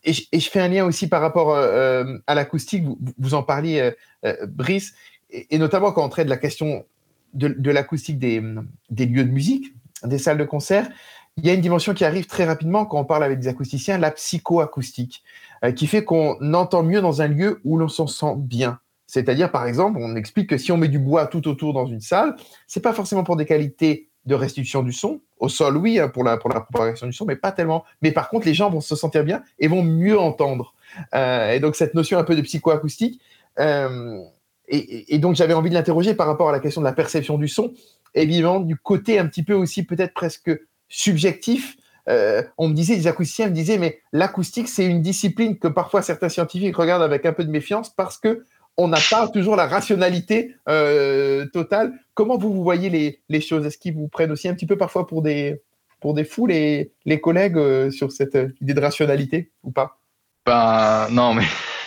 [0.04, 2.84] Et, je fais un lien aussi par rapport euh, à l'acoustique.
[3.18, 3.92] Vous, en parliez,
[4.24, 4.94] euh, Brice,
[5.30, 6.84] et, notamment quand on traite de la question
[7.34, 8.42] de, l'acoustique des,
[8.90, 10.88] des, lieux de musique, des salles de concert.
[11.36, 13.98] Il y a une dimension qui arrive très rapidement quand on parle avec des acousticiens,
[13.98, 15.22] la psychoacoustique,
[15.74, 18.80] qui fait qu'on entend mieux dans un lieu où l'on s'en sent bien.
[19.06, 22.00] C'est-à-dire, par exemple, on explique que si on met du bois tout autour dans une
[22.00, 25.20] salle, c'est pas forcément pour des qualités de restitution du son.
[25.38, 27.84] Au sol, oui, hein, pour la, pour la propagation du son, mais pas tellement.
[28.02, 30.74] Mais par contre, les gens vont se sentir bien et vont mieux entendre.
[31.14, 33.20] Euh, et donc, cette notion un peu de psychoacoustique.
[33.58, 34.20] Euh,
[34.68, 37.46] et, donc, j'avais envie de l'interroger par rapport à la question de la perception du
[37.46, 37.72] son,
[38.14, 40.50] évidemment, du côté un petit peu aussi peut-être presque
[40.88, 41.76] subjectif.
[42.08, 46.02] Euh, on me disait, les acousticiens me disaient, mais l'acoustique, c'est une discipline que parfois
[46.02, 48.44] certains scientifiques regardent avec un peu de méfiance parce que
[48.76, 51.94] on n'a pas toujours la rationalité euh, totale.
[52.14, 53.64] Comment vous, vous voyez les, les choses?
[53.64, 55.62] Est-ce qu'ils vous prennent aussi un petit peu parfois pour des,
[56.00, 59.98] pour des fous, les, les collègues, euh, sur cette euh, idée de rationalité ou pas?
[60.44, 61.44] Ben non, mais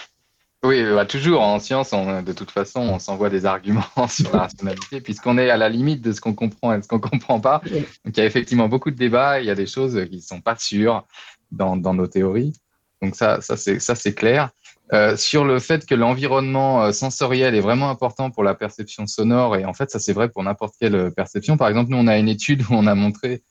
[0.64, 4.40] oui, bah, toujours en science, on, de toute façon, on s'envoie des arguments sur la
[4.40, 7.02] rationalité, puisqu'on est à la limite de ce qu'on comprend et de ce qu'on ne
[7.02, 7.62] comprend pas.
[8.04, 10.22] Donc il y a effectivement beaucoup de débats, il y a des choses qui ne
[10.22, 11.06] sont pas sûres
[11.52, 12.54] dans, dans nos théories.
[13.02, 14.50] Donc ça, ça c'est ça c'est clair.
[14.92, 19.56] Euh, sur le fait que l'environnement euh, sensoriel est vraiment important pour la perception sonore,
[19.56, 21.58] et en fait, ça c'est vrai pour n'importe quelle euh, perception.
[21.58, 23.44] Par exemple, nous, on a une étude où on a montré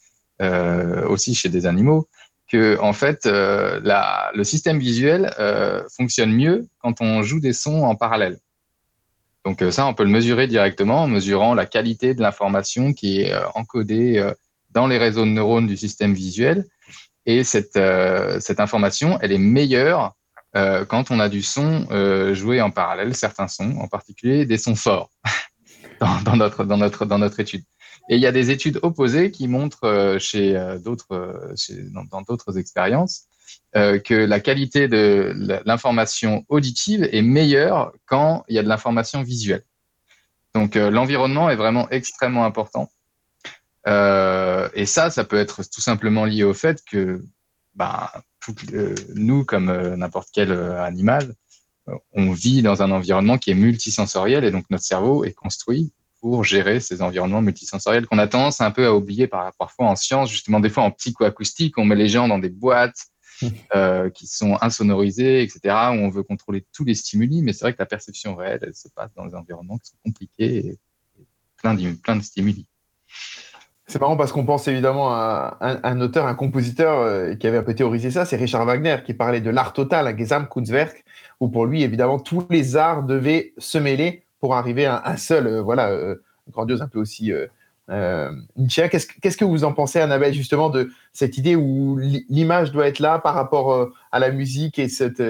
[0.43, 2.09] euh, aussi chez des animaux
[2.51, 5.33] que en fait, euh, la, le système visuel
[5.97, 8.39] fonctionne mieux quand on joue des sons en parallèle.
[9.45, 13.35] Donc ça, on peut le mesurer directement en mesurant la qualité de l'information qui est
[13.55, 14.33] encodée
[14.71, 16.65] dans les réseaux de neurones du système visuel.
[17.27, 17.79] Et cette,
[18.41, 20.15] cette information, elle est meilleure
[20.59, 24.59] euh, quand on a du son euh, joué en parallèle, certains sons, en particulier des
[24.59, 25.11] sons forts
[26.01, 27.63] dans, notre, dans, notre, dans notre étude.
[28.11, 31.55] Et il y a des études opposées qui montrent euh, chez d'autres,
[32.11, 33.25] dans d'autres expériences
[33.75, 35.33] que la qualité de
[35.65, 39.63] l'information auditive est meilleure quand il y a de l'information visuelle.
[40.55, 42.91] Donc l'environnement est vraiment extrêmement important.
[43.87, 47.23] et ça, ça peut être tout simplement lié au fait que
[47.79, 48.13] bah,
[48.73, 51.35] euh, nous, comme euh, n'importe quel euh, animal,
[52.13, 56.45] on vit dans un environnement qui est multisensoriel et donc notre cerveau est construit pour
[56.45, 60.31] gérer ces environnements multisensoriels qu'on a tendance un peu à oublier par, parfois en science,
[60.31, 63.07] justement des fois en psychoacoustique, on met les gens dans des boîtes
[63.75, 65.61] euh, qui sont insonorisées, etc.,
[65.93, 68.75] où on veut contrôler tous les stimuli, mais c'est vrai que la perception réelle, elle
[68.75, 70.79] se passe dans des environnements qui sont compliqués et,
[71.21, 72.67] et plein, de, plein de stimuli.
[73.91, 77.63] C'est marrant parce qu'on pense évidemment à un, auteur, un compositeur euh, qui avait un
[77.63, 81.05] peu théorisé ça, c'est Richard Wagner, qui parlait de l'art total, un Gesamtkunstwerk,
[81.41, 85.47] où pour lui, évidemment, tous les arts devaient se mêler pour arriver à un seul,
[85.47, 86.17] euh, voilà, euh,
[86.51, 87.33] grandiose, un peu aussi
[88.57, 88.91] Nietzsche.
[88.91, 93.19] Qu'est-ce, que vous en pensez, Annabelle, justement, de cette idée où l'image doit être là
[93.19, 95.23] par rapport à la musique et cette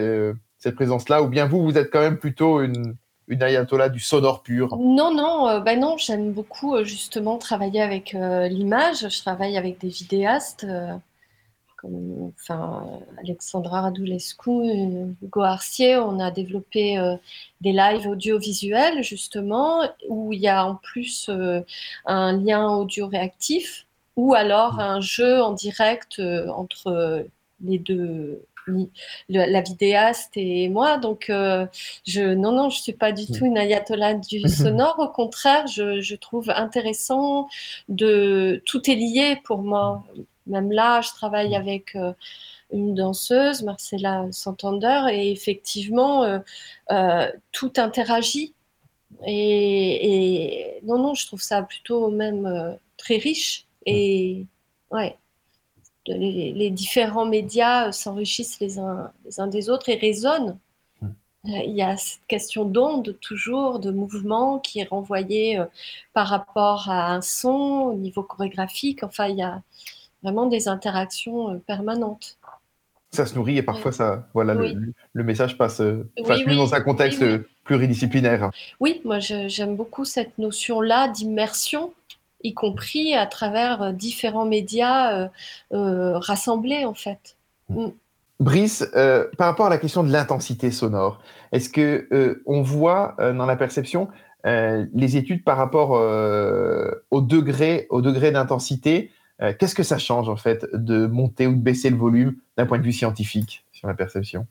[0.75, 2.97] présence-là, ou bien vous, vous êtes quand même plutôt une
[3.29, 7.83] une ayatollah du sonore pur Non, non, euh, bah non j'aime beaucoup euh, justement travailler
[7.83, 9.09] avec euh, l'image.
[9.09, 10.95] Je travaille avec des vidéastes euh,
[11.77, 12.85] comme enfin,
[13.19, 14.51] Alexandra Radulescu,
[15.23, 15.97] Hugo Arcier.
[15.97, 16.97] On a développé
[17.61, 21.31] des lives audiovisuels justement où il y a en plus
[22.05, 23.87] un lien audio réactif
[24.17, 24.81] ou alors mmh.
[24.81, 27.25] un jeu en direct entre
[27.61, 28.43] les deux
[29.29, 30.99] la vidéaste et moi.
[30.99, 31.67] Donc, euh,
[32.07, 34.99] je, non, non, je suis pas du tout une ayatollah du sonore.
[34.99, 37.49] Au contraire, je, je, trouve intéressant
[37.89, 40.05] de tout est lié pour moi.
[40.47, 42.13] Même là, je travaille avec euh,
[42.73, 46.41] une danseuse, Marcella Santander, et effectivement,
[46.91, 48.55] euh, tout interagit.
[49.27, 53.67] Et, et, non, non, je trouve ça plutôt même très riche.
[53.87, 54.47] Et
[54.91, 55.17] ouais
[56.17, 60.59] les, les, différents médias s'enrichissent les uns, les uns des autres et résonnent.
[61.01, 61.07] Hmm.
[61.47, 65.67] Euh, il y a cette question d'onde toujours, de mouvement qui est renvoyé euh,
[66.13, 69.03] par rapport à un son au niveau chorégraphique.
[69.03, 69.63] Enfin, il y a
[70.23, 72.39] vraiment des interactions euh, permanentes.
[73.11, 74.75] Ça se nourrit et parfois ça, voilà, oui.
[74.75, 76.57] le, le, message passe, passe oui, oui.
[76.57, 77.25] dans un contexte
[77.65, 78.51] pluridisciplinaire.
[78.81, 81.95] Oui, moi j'aime beaucoup cette notion-là d'immersion
[82.43, 85.29] y compris à travers euh, différents médias euh,
[85.73, 87.37] euh, rassemblés en fait.
[87.69, 87.85] Mm.
[87.85, 87.93] mm.
[88.41, 91.21] Brice, euh, par rapport à la question de l'intensité sonore,
[91.51, 94.09] est-ce que euh, on voit euh, dans la perception
[94.45, 95.91] les études par rapport
[97.11, 99.11] au degré, au degré d'intensité
[99.59, 102.79] Qu'est-ce que ça change en fait de monter ou de baisser le volume d'un point
[102.79, 104.47] de vue scientifique sur la perception?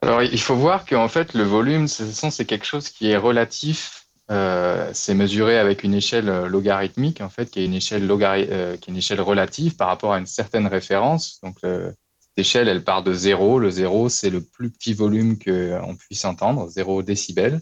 [0.00, 4.90] Alors il faut voir qu'en fait le volume, c'est quelque chose qui est relatif euh,
[4.92, 8.76] c'est mesuré avec une échelle euh, logarithmique, en fait, qui est une échelle, logari euh,
[8.76, 11.40] qui est une échelle relative par rapport à une certaine référence.
[11.42, 13.58] Donc, euh, cette échelle, elle part de zéro.
[13.58, 17.60] Le zéro, c'est le plus petit volume qu'on puisse entendre, zéro décibel.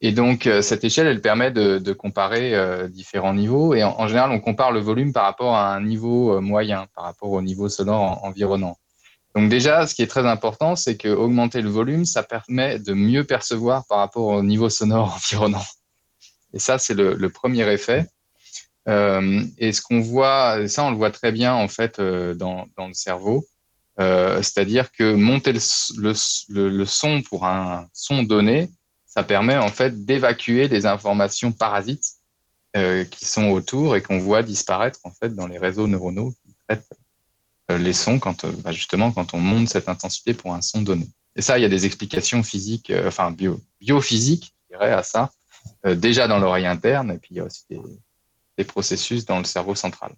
[0.00, 3.74] Et donc, euh, cette échelle, elle permet de, de comparer euh, différents niveaux.
[3.74, 7.30] Et en, général, on compare le volume par rapport à un niveau moyen, par rapport
[7.30, 8.76] au niveau sonore environnant.
[9.34, 12.92] Donc déjà, ce qui est très important, c'est que augmenter le volume, ça permet de
[12.92, 15.64] mieux percevoir par rapport au niveau sonore environnant.
[16.52, 18.06] Et ça, c'est le, premier effet.
[18.88, 22.66] Euh, et ce qu'on voit, ça, on le voit très bien en fait euh, dans,
[22.76, 23.46] dans, le cerveau.
[24.00, 25.60] Euh, C'est-à-dire que monter le,
[25.96, 28.70] le, le, son pour un son donné,
[29.06, 32.16] ça permet en fait d'évacuer les informations parasites
[32.76, 36.34] euh, qui sont autour et qu'on voit disparaître en fait dans les réseaux neuronaux
[37.68, 41.08] les sons quand bah justement quand on monte cette intensité pour un son donné.
[41.36, 45.02] Et ça, il y a des explications physiques, euh, enfin bio, biophysique, je dirais, à
[45.02, 45.30] ça,
[45.84, 47.80] déjà dans l'oreille interne, et puis il y a aussi des,
[48.58, 50.12] des processus dans le cerveau central.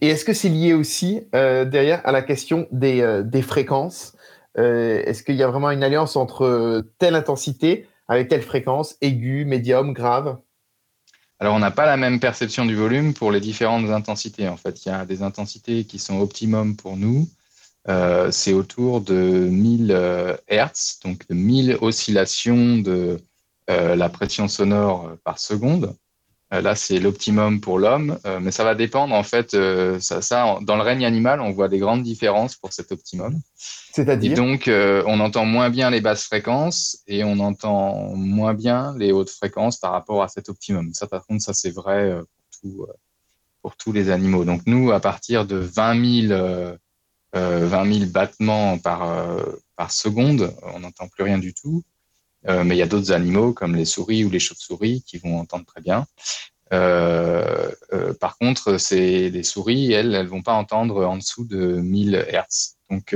[0.00, 4.14] Et est-ce que c'est lié aussi derrière à la question des, des fréquences?
[4.54, 9.92] Est-ce qu'il y a vraiment une alliance entre telle intensité avec telle fréquence, aiguë, médium,
[9.92, 10.38] grave?
[11.38, 14.48] Alors, on n'a pas la même perception du volume pour les différentes intensités.
[14.48, 17.28] En fait, il y a des intensités qui sont optimum pour nous.
[17.88, 23.20] Euh, c'est autour de 1000 euh, Hertz, donc de 1000 oscillations de
[23.70, 25.94] euh, la pression sonore par seconde.
[26.52, 29.54] Euh, là, c'est l'optimum pour l'homme, euh, mais ça va dépendre en fait.
[29.54, 33.40] Euh, ça, ça, dans le règne animal, on voit des grandes différences pour cet optimum.
[33.56, 38.94] C'est-à-dire Et donc, on entend moins bien les basses fréquences et on entend moins bien
[38.98, 40.92] les hautes fréquences par rapport à cet optimum.
[40.92, 42.86] Ça, par contre, ça c'est vrai pour, tout,
[43.62, 44.44] pour tous les animaux.
[44.44, 46.76] Donc nous, à partir de 20 000,
[47.32, 49.10] 20 000 battements par,
[49.76, 51.82] par seconde, on n'entend plus rien du tout.
[52.48, 55.38] Euh, mais il y a d'autres animaux comme les souris ou les chauves-souris qui vont
[55.38, 56.06] entendre très bien.
[56.72, 61.56] Euh, euh, par contre, c'est les souris, elles, elles vont pas entendre en dessous de
[61.56, 62.76] 1000 Hertz.
[62.90, 63.14] Donc,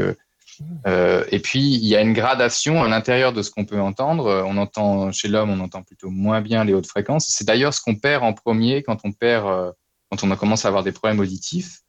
[1.33, 4.45] et puis il y a une gradation à l'intérieur de ce qu'on peut entendre.
[4.47, 7.29] On entend chez l'homme, on entend plutôt moins bien les hautes fréquences.
[7.29, 9.73] C'est d'ailleurs ce qu'on perd en premier quand on perd,
[10.11, 11.81] quand on commence à avoir des problèmes auditifs.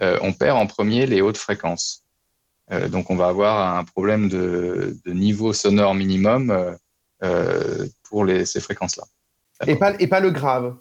[0.00, 2.04] on perd en premier les hautes fréquences.
[2.88, 6.76] donc on va avoir un problème de, niveau sonore minimum
[8.04, 9.04] pour les, ces fréquences-là.
[9.66, 10.74] Et pas, et pas le grave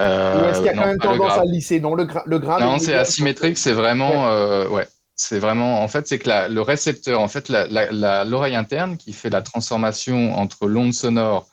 [0.00, 2.60] euh, Ou est-ce qu'il y a quand même tendance à lisser Non, le, le grave.
[2.60, 4.28] Non, c'est asymétrique, c'est vraiment.
[4.28, 4.86] Euh, ouais.
[5.16, 5.82] C'est vraiment.
[5.82, 10.34] En fait, c'est que la, le récepteur, en fait, l'oreille interne qui fait la transformation
[10.34, 11.48] entre l'onde sonore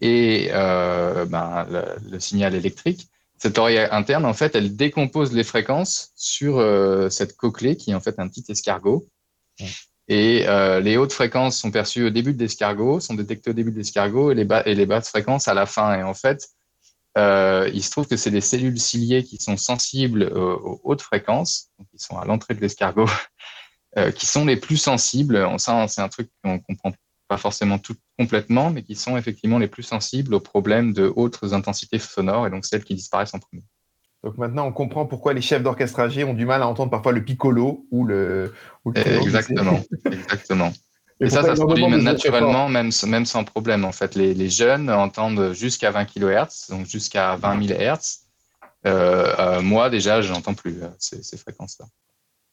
[0.00, 5.44] et euh, ben, le, le, signal électrique, cette oreille interne, en fait, elle décompose les
[5.44, 9.08] fréquences sur euh, cette cochlée qui est en fait un petit escargot.
[10.08, 13.70] Et euh, les hautes fréquences sont perçues au début de l'escargot, sont détectées au début
[13.70, 15.98] de l'escargot, et les, et basses fréquences à la fin.
[15.98, 16.48] Et en fait,
[17.18, 21.70] euh, il se trouve que c'est les cellules ciliées qui sont sensibles aux, hautes fréquences,
[21.90, 23.08] qui sont à l'entrée de l'escargot,
[23.98, 25.46] euh, qui sont les plus sensibles.
[25.58, 26.92] Ça, c'est un truc qu'on comprend
[27.28, 31.38] pas forcément tout complètement, mais qui sont effectivement les plus sensibles aux problèmes de hautes
[31.52, 33.62] intensités sonores, et donc celles qui disparaissent en premier.
[34.24, 37.12] Donc maintenant, on comprend pourquoi les chefs d'orchestre âgés ont du mal à entendre parfois
[37.12, 38.52] le piccolo ou le.
[38.84, 40.72] Ou le exactement, exactement.
[41.20, 43.84] Et, Et ça, ça se produit naturellement, même, même sans problème.
[43.84, 48.28] En fait, les, les jeunes entendent jusqu'à 20 kHz, donc jusqu'à 20 000 Hz.
[48.86, 51.86] Euh, euh, moi, déjà, je n'entends plus euh, ces, ces fréquences-là.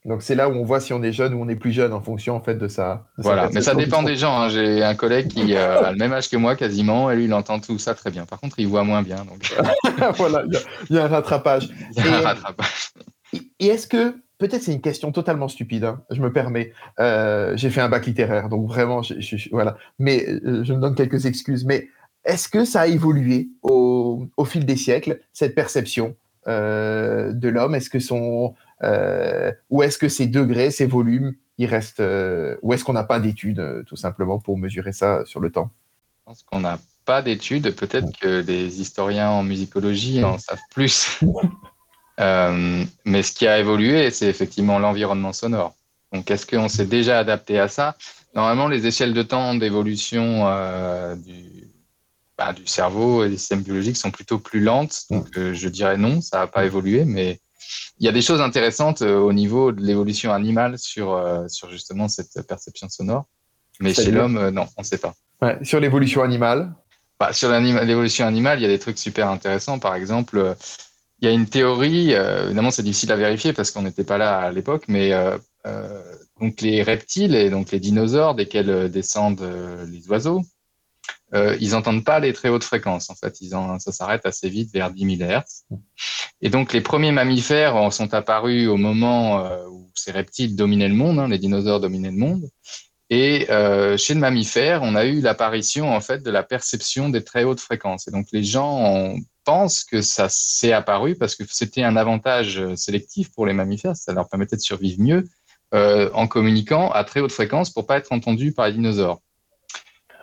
[0.05, 1.91] Donc c'est là où on voit si on est jeune ou on est plus jeune
[1.91, 3.07] en fonction en fait de ça.
[3.17, 4.39] Voilà, mais ça dépend des gens.
[4.39, 4.49] Hein.
[4.49, 7.33] J'ai un collègue qui euh, a le même âge que moi quasiment et lui il
[7.33, 8.25] entend tout ça très bien.
[8.25, 9.25] Par contre, il voit moins bien.
[9.25, 9.55] Donc...
[10.17, 10.59] voilà, il
[10.91, 11.69] y, y, a un rattrapage.
[11.97, 12.91] Il y a et, un rattrapage.
[13.59, 16.73] Et est-ce que peut-être c'est une question totalement stupide, hein, je me permets.
[16.99, 19.77] Euh, J'ai fait un bac littéraire, donc vraiment, je, je, voilà.
[19.99, 21.65] Mais euh, je me donne quelques excuses.
[21.65, 21.87] Mais
[22.25, 26.15] est-ce que ça a évolué au, au fil des siècles cette perception
[26.47, 27.75] euh, de l'homme?
[27.75, 28.49] Est-ce que son euh,
[28.81, 33.19] ou est-ce que ces degrés, ces volumes, ils restent, euh, ou est-ce qu'on n'a pas
[33.19, 35.69] d'études euh, tout simplement pour mesurer ça sur le temps?
[36.19, 37.73] Je pense qu'on n'a pas d'études.
[37.75, 41.19] Peut-être que les historiens en musicologie en savent plus.
[42.19, 45.75] euh, mais ce qui a évolué, c'est effectivement l'environnement sonore.
[46.11, 47.95] Donc, est-ce qu'on s'est déjà adapté à ça?
[48.33, 51.69] Normalement, les échelles de temps d'évolution euh, du,
[52.38, 55.03] bah, du cerveau et des systèmes biologiques sont plutôt plus lentes.
[55.09, 57.39] Donc, euh, je dirais non, ça n'a pas évolué, mais
[57.99, 61.69] il y a des choses intéressantes euh, au niveau de l'évolution animale sur, euh, sur
[61.69, 63.25] justement cette perception sonore.
[63.80, 65.13] Mais chez l'homme, euh, non, on ne sait pas.
[65.41, 66.73] Ouais, sur l'évolution animale
[67.19, 69.80] bah, Sur l'évolution animale, il y a des trucs super intéressants.
[69.80, 70.56] Par exemple,
[71.19, 74.39] il y a une théorie, évidemment c'est difficile à vérifier parce qu'on n'était pas là
[74.39, 75.12] à l'époque, mais
[76.39, 79.49] donc les reptiles et donc les dinosaures desquels descendent
[79.88, 80.41] les oiseaux,
[81.33, 83.09] euh, ils n'entendent pas les très hautes fréquences.
[83.09, 85.65] En fait, ils ça s'arrête assez vite vers 10 000 Hertz.
[86.41, 90.95] Et donc, les premiers mammifères sont apparus au moment euh, où ces reptiles dominaient le
[90.95, 92.49] monde, hein, les dinosaures dominaient le monde.
[93.09, 97.23] Et euh, chez le mammifère, on a eu l'apparition en fait de la perception des
[97.23, 98.07] très hautes fréquences.
[98.07, 103.31] Et donc, les gens pensent que ça s'est apparu parce que c'était un avantage sélectif
[103.31, 103.95] pour les mammifères.
[103.95, 105.23] Ça leur permettait de survivre mieux
[105.73, 109.19] euh, en communiquant à très haute fréquence pour pas être entendus par les dinosaures.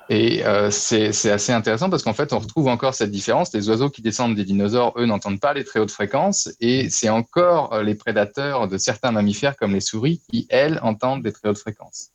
[0.08, 3.52] Et euh, c'est assez intéressant parce qu'en fait, on retrouve encore cette différence.
[3.54, 6.50] Les oiseaux qui descendent des dinosaures, eux, n'entendent pas les très hautes fréquences.
[6.60, 11.22] Et c'est encore euh, les prédateurs de certains mammifères comme les souris qui, elles, entendent
[11.22, 12.10] des très hautes fréquences.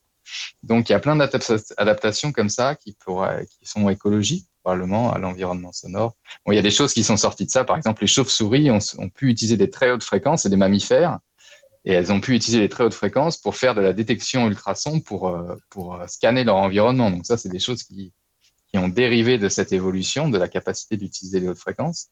[0.63, 5.71] Donc, il y a plein d'adaptations comme ça qui, qui sont écologiques probablement à l'environnement
[5.71, 6.17] sonore.
[6.45, 7.63] Bon, il y a des choses qui sont sorties de ça.
[7.63, 11.19] Par exemple, les chauves-souris ont, ont pu utiliser des très hautes fréquences et des mammifères
[11.87, 14.99] et elles ont pu utiliser les très hautes fréquences pour faire de la détection ultrason
[14.99, 17.09] pour, euh, pour scanner leur environnement.
[17.09, 18.11] Donc ça, c'est des choses qui,
[18.69, 22.09] qui ont dérivé de cette évolution, de la capacité d'utiliser les hautes fréquences.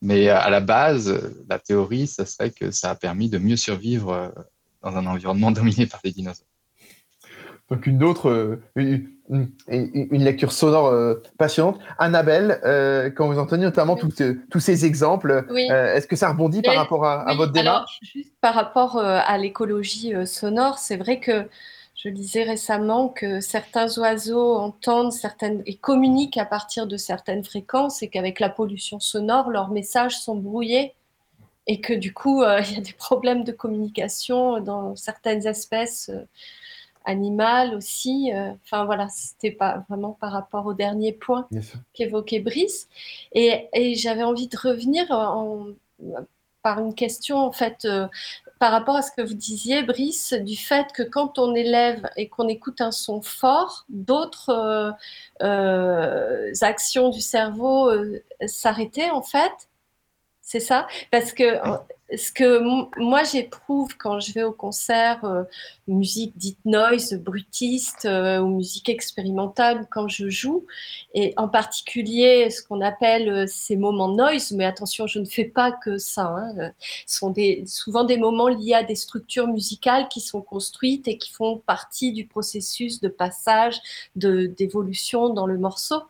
[0.00, 4.12] Mais à la base, la théorie, ça serait que ça a permis de mieux survivre
[4.12, 4.28] euh,
[4.82, 6.47] dans un environnement dominé par les dinosaures.
[7.70, 11.78] Donc une autre, euh, une, lecture sonore euh, passionnante.
[11.98, 12.60] Annabelle,
[13.16, 17.52] quand vous entendez notamment tous ces exemples, est-ce que ça rebondit par rapport à, votre
[17.52, 21.46] démarche juste Par rapport à l'écologie sonore, c'est vrai que
[21.98, 28.04] je lisais récemment que certains oiseaux entendent certaines et communiquent à partir de certaines fréquences
[28.04, 30.94] et qu'avec la pollution sonore, leurs messages sont brouillés
[31.66, 36.12] et que du coup, euh, il y a des problèmes de communication dans certaines espèces
[37.06, 38.32] euh, animales aussi.
[38.34, 41.48] Euh, enfin voilà, c'était pas vraiment par rapport au dernier point
[41.94, 42.88] qu'évoquait Brice.
[43.32, 45.66] Et, et j'avais envie de revenir en,
[46.62, 47.86] par une question en fait
[48.58, 52.28] par rapport à ce que vous disiez, Brice, du fait que quand on élève et
[52.28, 54.90] qu'on écoute un son fort, d'autres euh,
[55.42, 59.52] euh, actions du cerveau euh, s'arrêtaient en fait.
[60.42, 60.88] C'est ça?
[61.10, 61.44] Parce que
[62.16, 62.62] ce que
[62.98, 65.44] moi j'éprouve quand je vais au concert, euh,
[65.86, 70.66] musique dite noise, brutiste euh, ou musique expérimentale, quand je joue,
[71.12, 75.44] et en particulier ce qu'on appelle euh, ces moments noise, mais attention, je ne fais
[75.44, 76.72] pas que ça, hein,
[77.06, 81.30] sont des, souvent des moments liés à des structures musicales qui sont construites et qui
[81.30, 83.80] font partie du processus de passage,
[84.16, 86.02] d'évolution dans le morceau.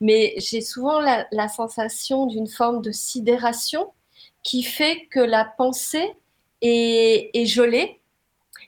[0.00, 3.92] Mais j'ai souvent la, la sensation d'une forme de sidération
[4.42, 6.14] qui fait que la pensée
[6.62, 8.00] est, gelée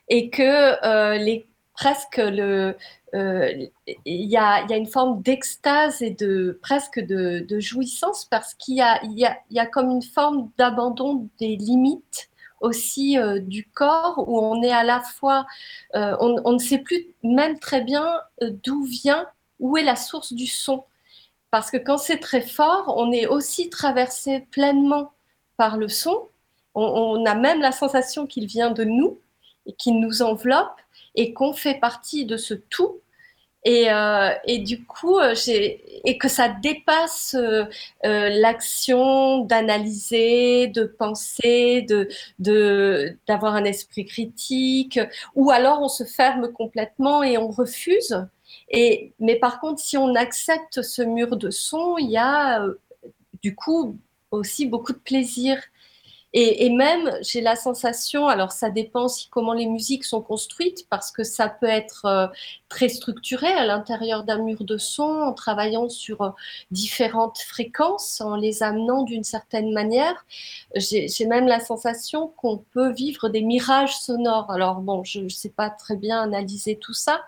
[0.09, 0.43] et que
[0.85, 1.39] euh,
[1.75, 2.73] presque euh,
[3.15, 9.59] il y, a, y, une forme d'extase et de presque de, jouissance parce qu'il y,
[9.59, 12.29] a, comme une forme d'abandon des limites
[12.61, 15.47] aussi euh, du corps où on est à la fois,
[15.95, 19.27] on, ne sait plus même très bien d'où vient,
[19.59, 20.85] où est la source du son.
[21.51, 25.13] Parce que quand c'est très fort, on est aussi traversé pleinement
[25.63, 26.29] par le son.
[26.75, 29.21] On, a même la sensation qu'il vient de nous
[29.65, 30.81] et qu'il nous enveloppe
[31.15, 32.99] et qu'on fait partie de ce tout.
[33.65, 37.65] Et, euh, du coup, euh, et que ça dépasse euh,
[38.03, 44.99] l'action d'analyser, de penser, de d'avoir un esprit critique,
[45.37, 48.17] ou alors on se ferme complètement et on refuse.
[48.69, 52.67] Et mais par contre, si on accepte ce mur de son, il y a
[53.45, 53.97] du coup
[54.33, 55.59] aussi beaucoup de plaisir.
[56.35, 61.13] Et, même, j'ai la sensation, alors ça dépend si comment les musiques sont construites, parce
[61.13, 62.27] que ça peut être euh,
[62.71, 66.31] très structuré à l'intérieur d'un mur de son, en travaillant sur euh,
[66.71, 70.25] différentes fréquences, en les amenant d'une certaine manière.
[70.75, 74.51] J'ai même la sensation qu'on peut vivre des mirages sonores.
[74.51, 77.21] Alors bon, je ne sais pas très bien analyser tout ça,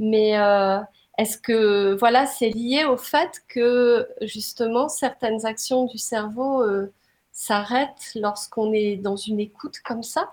[0.00, 0.80] mais euh,
[1.20, 6.90] est-ce que voilà, c'est lié au fait que justement certaines actions du cerveau euh,
[7.30, 10.32] s'arrêtent lorsqu'on est dans une écoute comme ça?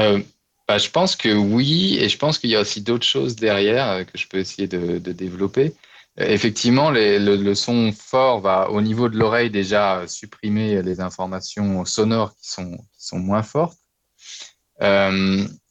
[0.00, 0.20] Euh,
[0.66, 3.88] bah, Je pense que oui, et je pense qu'il y a aussi d'autres choses derrière
[3.88, 5.74] euh, que je peux essayer de, développer.
[6.16, 12.50] effectivement, le, son fort va au niveau de l'oreille déjà supprimer les informations sonores qui
[12.50, 13.78] sont moins fortes.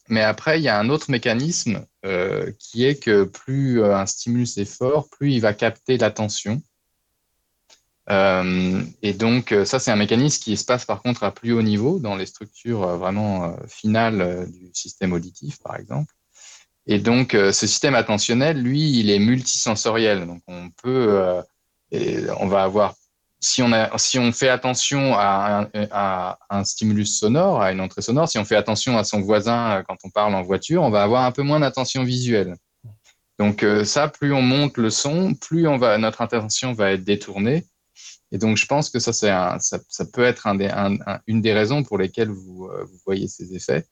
[0.08, 4.06] Mais après, il y a un autre mécanisme euh, qui est que plus euh, un
[4.06, 6.62] stimulus est fort, plus il va capter l'attention.
[8.08, 11.62] Euh, et donc, ça, c'est un mécanisme qui se passe par contre à plus haut
[11.62, 16.14] niveau, dans les structures vraiment finales du système auditif, par exemple.
[16.86, 20.24] Et donc, ce système attentionnel, lui, il est multisensoriel.
[20.24, 21.42] Donc, on peut,
[21.90, 22.94] on va avoir
[23.46, 25.68] si on, fait attention à
[26.50, 29.82] un, stimulus sonore, à une entrée sonore, si on fait attention à son voisin euh,
[29.86, 32.56] quand on parle en voiture, on va avoir un peu moins d'attention visuelle.
[33.38, 37.64] Donc euh, ça, plus on monte le son, plus notre attention va être détournée.
[38.32, 40.48] Et donc je pense que ça, ça, peut être
[41.28, 43.86] une des raisons pour lesquelles vous, euh, vous, voyez ces effets.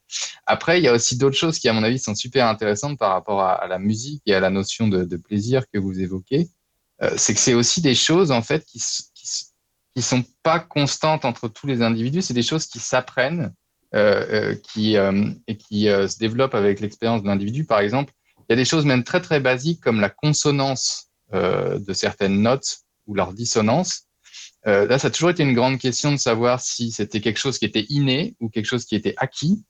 [0.47, 3.13] Après, il y a aussi d'autres choses qui, à mon avis, sont super intéressantes par
[3.13, 6.49] rapport à, la musique et à la notion de plaisir que vous évoquez.
[7.17, 8.81] c'est que c'est aussi des choses en fait qui,
[9.95, 12.23] qui sont pas constantes entre tous les individus.
[12.23, 13.53] C'est des choses qui s'apprennent
[13.95, 17.65] euh, euh qui, euh, et qui se développent avec l'expérience de l'individu.
[17.65, 21.93] Par exemple, il y a des choses même très très basiques comme la consonance de
[21.93, 22.79] certaines notes
[23.09, 24.05] ou leur dissonance.
[24.65, 27.65] là, ça a toujours été une grande question de savoir si c'était quelque chose qui
[27.65, 29.65] était inné ou quelque chose qui était acquis.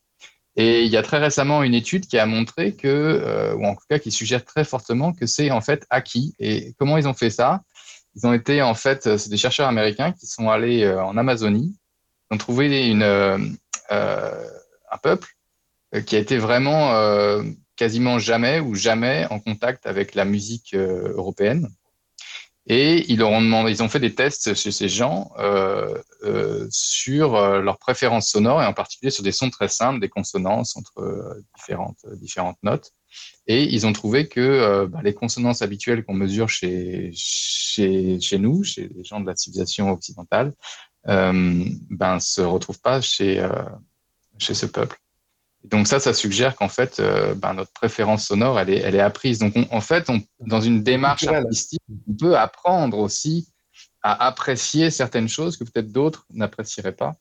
[0.57, 3.85] Et il y a très récemment une étude qui a montré que, ou en tout
[3.89, 6.35] cas qui suggère très fortement que c'est en fait acquis.
[6.39, 7.63] Et comment ils ont fait ça?
[8.17, 11.17] Ils ont été, en fait, euh, c'est des chercheurs américains qui sont allés euh, en
[11.17, 11.77] Amazonie,
[12.31, 13.39] ont trouvé une, euh,
[13.91, 15.29] un peuple
[16.07, 16.93] qui a été vraiment
[17.77, 21.69] quasiment jamais ou jamais en contact avec la musique européenne.
[22.67, 26.67] Et ils leur ont demandé, ils ont fait des tests chez ces gens euh, euh,
[26.71, 31.37] sur leurs préférences sonores et en particulier sur des sons très simples, des consonances entre
[31.55, 32.91] différentes, différentes notes.
[33.47, 38.65] Et ils ont trouvé que bah, les consonances habituelles qu'on mesure chez, chez, chez nous,
[38.65, 40.53] chez les gens de la civilisation occidentale,
[41.05, 43.47] ben se retrouvent pas chez,
[44.39, 44.99] chez ce peuple.
[45.65, 49.01] Donc ça, ça suggère qu'en fait, euh, ben, notre préférence sonore, elle est, elle est
[49.01, 49.39] apprise.
[49.39, 53.49] Donc en fait, on, dans une démarche artistique, on peut apprendre aussi
[54.03, 57.15] à apprécier certaines choses que peut-être d'autres n'apprécieraient pas.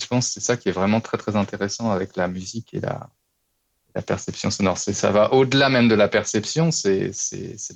[0.00, 2.80] Je pense que c'est ça qui est vraiment très très intéressant avec la musique et
[2.80, 3.10] la,
[3.94, 4.78] la perception sonore.
[4.78, 7.12] Ça va au-delà même de la perception, c'est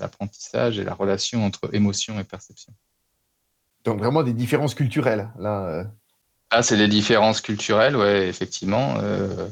[0.01, 2.73] l'apprentissage et la relation entre émotion et perception.
[3.85, 5.67] Donc vraiment des différences culturelles là.
[5.67, 5.85] Euh.
[6.51, 8.95] Ah, c'est les différences culturelles, ouais, effectivement.
[9.03, 9.49] Euh,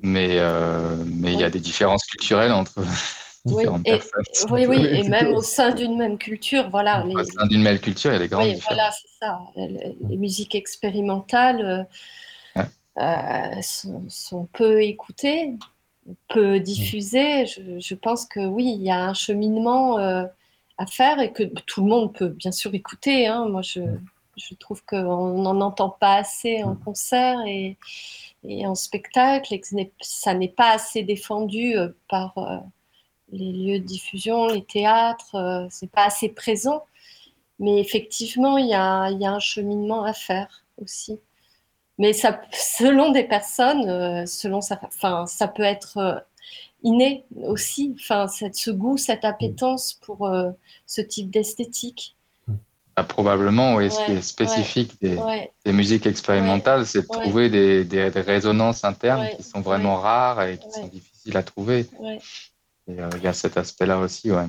[0.00, 2.82] mais euh, mais il y a des différences culturelles entre
[3.44, 4.22] différentes personnes.
[4.50, 7.04] Oui, oui, et même au sein d'une même culture, voilà.
[7.06, 9.38] Au sein d'une même culture, il y a des grandes oui, Voilà, c'est ça.
[9.56, 11.88] Les, musiques expérimentales
[12.56, 12.62] euh,
[12.98, 13.62] euh,
[14.08, 15.54] sont, peu écoutées,
[16.28, 17.46] peu diffusées.
[17.46, 21.82] Je, je, pense que oui, il y a un cheminement à faire et que tout
[21.82, 23.26] le monde peut bien sûr écouter.
[23.26, 23.48] Hein.
[23.48, 23.80] Moi, je,
[24.36, 27.76] je trouve qu'on n'en entend pas assez en concert et
[28.48, 29.68] et en spectacle et que
[30.00, 32.58] ça n'est pas assez défendu euh, par euh,
[33.32, 36.84] les lieux de diffusion, les théâtres, euh, c'est pas assez présent.
[37.58, 41.18] Mais effectivement, il y a, y a, un cheminement à faire aussi.
[41.98, 46.24] Mais ça, selon des personnes, selon ça, enfin, ça peut être
[46.82, 50.30] inné aussi, enfin, ce goût, cette appétence pour
[50.86, 52.16] ce type d'esthétique.
[52.98, 53.90] Ah, probablement, oui.
[53.90, 55.18] ce qui est spécifique des,
[55.72, 60.70] musiques expérimentales, c'est de trouver des, des, résonances internes qui sont vraiment rares et qui
[60.70, 61.86] sont difficiles à trouver.
[62.88, 64.46] Euh, il y a cet aspect-là aussi, ouais.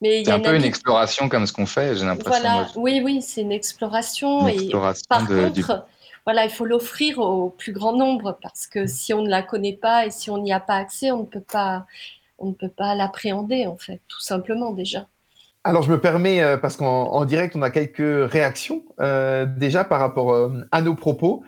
[0.00, 2.40] C'est un peu une exploration comme ce qu'on fait, j'ai l'impression.
[2.40, 2.68] Voilà.
[2.76, 4.46] Oui, oui, c'est une exploration.
[4.46, 4.70] et
[5.08, 5.86] par contre,
[6.26, 9.78] voilà, il faut l'offrir au plus grand nombre parce que si on ne la connaît
[9.80, 11.86] pas et si on n'y a pas accès, on ne peut pas,
[12.38, 15.06] on ne peut pas l'appréhender en fait, tout simplement déjà.
[15.66, 19.98] Alors, je me permets, euh, parce qu'en direct, on a quelques réactions euh, déjà par
[19.98, 21.42] rapport euh, à nos propos.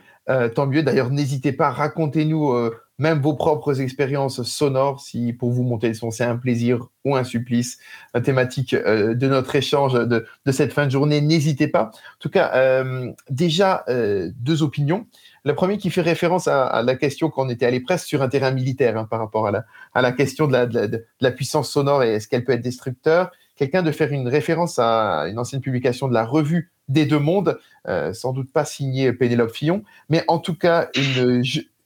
[0.54, 0.82] tant mieux.
[0.82, 2.52] D'ailleurs, n'hésitez pas, racontez-nous
[2.98, 7.16] même vos propres expériences sonores, si pour vous monter le son, c'est un plaisir ou
[7.16, 7.78] un supplice.
[8.14, 11.90] La thématique de notre échange de, cette fin de journée, n'hésitez pas.
[11.92, 12.82] En tout cas,
[13.30, 15.06] déjà, deux opinions.
[15.44, 18.50] La première qui fait référence à, la question qu'on était allé presque sur un terrain
[18.50, 22.02] militaire hein, par rapport à la, à la question de la, de la puissance sonore
[22.02, 26.08] et est-ce qu'elle peut être destructeur quelqu'un de faire une référence à une ancienne publication
[26.08, 30.38] de la revue des deux mondes, euh, sans doute pas signé Pénélope Fillon, mais en
[30.38, 30.88] tout cas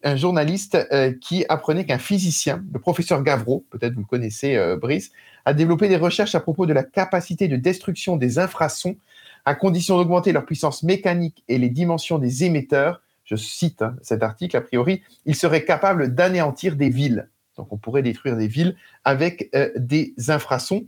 [0.03, 5.13] un journaliste euh, qui apprenait qu'un physicien, le professeur Gavreau, peut-être vous connaissez euh, Brice,
[5.45, 8.97] a développé des recherches à propos de la capacité de destruction des infrasons
[9.45, 13.03] à condition d'augmenter leur puissance mécanique et les dimensions des émetteurs.
[13.25, 17.29] Je cite hein, cet article, a priori, il serait capable d'anéantir des villes.
[17.57, 20.87] Donc on pourrait détruire des villes avec des infrasons.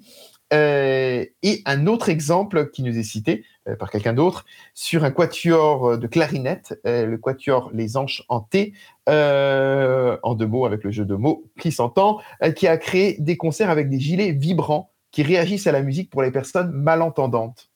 [0.53, 4.45] Euh, et un autre exemple qui nous est cité euh, par quelqu'un d'autre
[4.75, 8.75] sur un quatuor euh, de clarinette, le quatuor Les Anches en T,
[9.07, 12.21] en deux mots avec le jeu de mots qui s'entend,
[12.57, 16.23] qui a créé des concerts avec des gilets vibrants qui réagissent à la musique pour
[16.23, 17.71] les personnes malentendantes.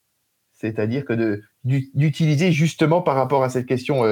[0.54, 4.04] C'est-à-dire que d'utiliser justement par rapport à cette question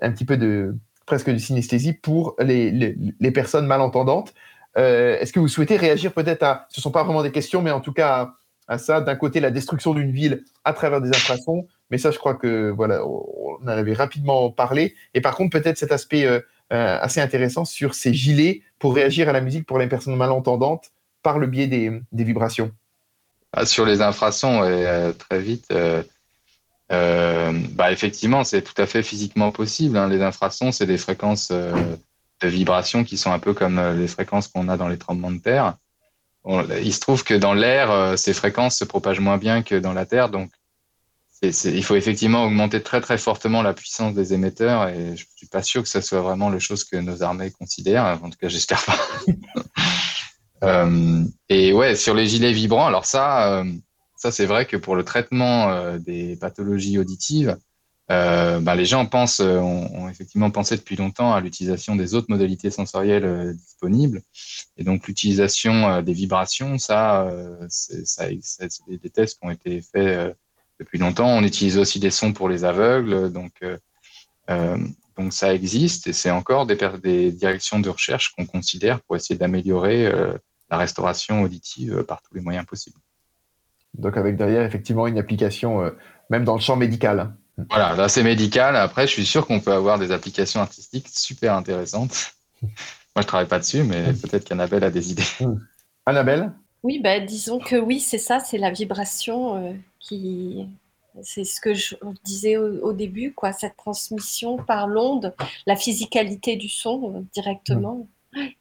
[0.00, 0.76] un petit peu de
[1.10, 4.32] presque de synesthésie pour les, les, personnes malentendantes.
[4.78, 7.62] Euh, est-ce que vous souhaitez réagir peut-être à, ce ne sont pas vraiment des questions,
[7.62, 8.34] mais en tout cas
[8.68, 12.18] à, ça, d'un côté la destruction d'une ville à travers des infrasons, mais ça je
[12.18, 16.38] crois que voilà, on en avait rapidement parlé, et par contre peut-être cet aspect euh,
[16.38, 20.92] euh, assez intéressant sur ces gilets pour réagir à la musique pour les personnes malentendantes
[21.22, 22.70] par le biais des, vibrations.
[23.52, 24.60] Ah, sur les infrasons,
[25.18, 25.66] très vite,
[26.88, 29.96] bah, effectivement, c'est tout à fait physiquement possible.
[29.96, 30.08] Hein.
[30.08, 31.52] Les infrasons, c'est des fréquences
[32.40, 35.30] de vibrations qui sont un peu comme euh, les fréquences qu'on a dans les tremblements
[35.30, 35.76] de terre.
[36.46, 39.92] il se trouve que dans l'air, euh, ces fréquences se propagent moins bien que dans
[39.92, 40.50] la Terre, donc
[41.42, 45.62] il faut effectivement augmenter très très fortement la puissance des émetteurs et je suis pas
[45.62, 48.20] sûr que ce soit vraiment le chose que nos armées considèrent.
[48.22, 48.98] En tout cas, j'espère pas.
[50.64, 53.64] euh, et ouais, sur les gilets vibrants, alors ça, euh,
[54.16, 57.56] ça c'est vrai que pour le traitement des pathologies auditives,
[58.10, 62.26] euh, ben, les gens pensent, euh, ont, effectivement pensé depuis longtemps à l'utilisation des autres
[62.28, 64.22] modalités sensorielles euh, disponibles.
[64.76, 67.30] Et donc l'utilisation des vibrations, ça,
[67.68, 68.02] c'est
[68.88, 70.34] des, tests qui ont été faits
[70.80, 71.28] depuis longtemps.
[71.28, 73.52] On utilise aussi des sons pour les aveugles, donc
[75.16, 79.38] donc ça existe et c'est encore des, des, directions de recherche qu'on considère pour essayer
[79.38, 80.10] d'améliorer
[80.70, 82.98] la restauration auditive par tous les moyens possibles.
[83.94, 85.90] Donc avec derrière effectivement une application euh,
[86.28, 87.34] même dans le champ médical.
[87.68, 88.76] Voilà, là c'est médical.
[88.76, 92.34] Après, je suis sûr qu'on peut avoir des applications artistiques super intéressantes.
[92.62, 95.24] Moi, je travaille pas dessus, mais peut-être qu'Annabelle a des idées.
[96.06, 96.52] Annabelle?
[96.84, 100.66] Oui, bah, disons que oui, c'est ça, c'est la vibration euh, qui.
[101.22, 105.34] C'est ce que je disais au, au début, quoi, cette transmission par l'onde,
[105.66, 108.06] la physicalité du son euh, directement.
[108.36, 108.56] Ouais,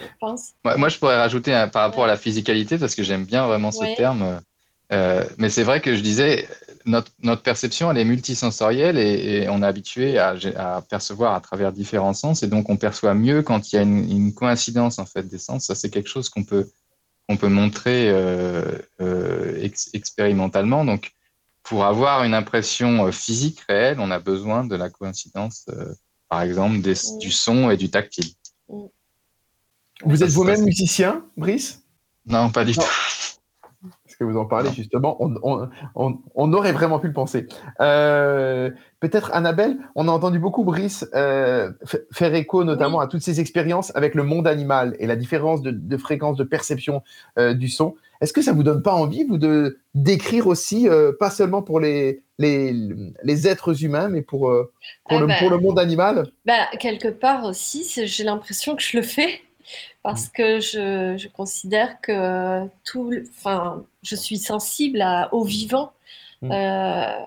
[0.00, 0.52] je pense.
[0.64, 3.46] Ouais, moi, je pourrais rajouter un- par rapport à la physicalité, parce que j'aime bien
[3.46, 3.94] vraiment ce Ouais.
[3.94, 4.40] terme.
[4.90, 6.48] Euh, mais c'est vrai que je disais,
[6.86, 11.40] notre, notre perception, elle est multisensorielle et, et on est habitué à, à percevoir à
[11.40, 12.42] travers différents sens.
[12.42, 15.38] Et donc, on perçoit mieux quand il y a une, une coïncidence en fait, des
[15.38, 15.66] sens.
[15.66, 16.68] Ça, c'est quelque chose qu'on peut,
[17.28, 18.64] qu'on peut montrer euh,
[19.00, 20.84] euh, ex- expérimentalement.
[20.84, 21.12] Donc,
[21.62, 25.92] pour avoir une impression euh, physique réelle, on a besoin de la coïncidence, euh,
[26.28, 27.18] par exemple, des- Mm.
[27.20, 28.26] du son et du tactile.
[28.68, 31.82] Vous Ça, êtes vous-même musicien, Brice?
[32.26, 32.82] Non, pas du Non.
[32.82, 32.88] tout.
[34.04, 37.46] Parce que vous en parlez justement, on, on- on- on aurait vraiment pu le penser.
[37.80, 41.72] Euh, Peut-être Annabelle, on a entendu beaucoup Brice euh,
[42.12, 45.72] faire écho notamment à toutes ces expériences avec le monde animal et la différence de,
[45.72, 47.02] de fréquence de perception
[47.36, 47.96] euh, du son.
[48.22, 51.80] Est-ce que ça vous donne pas envie, vous, de d'écrire aussi, euh, pas seulement pour
[51.80, 52.72] les, les,
[53.22, 54.72] les êtres humains, mais pour, euh,
[55.08, 55.34] pour, Ah le, bah.
[55.40, 56.28] pour le monde animal?
[56.46, 59.40] Bah, quelque part aussi, j'ai l'impression que je le fais
[60.02, 65.92] parce que je, je considère que tout, enfin, je suis sensible à, au vivant,
[66.42, 66.50] Mm.
[66.50, 67.24] euh,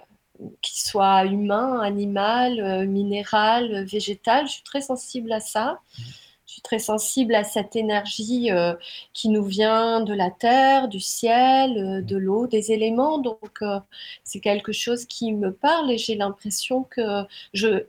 [0.61, 4.45] qu'il soit humain, animal, minéral, végétal.
[4.47, 5.79] Je suis très sensible à ça.
[5.93, 6.03] Suis
[6.65, 8.73] très sensible à cette énergie euh,
[9.13, 13.19] qui nous vient de la terre, du ciel, euh, de l'eau, des éléments.
[13.19, 13.79] Donc, euh,
[14.23, 17.01] c'est quelque chose qui me parle et j'ai l'impression que
[17.53, 17.85] je, je ne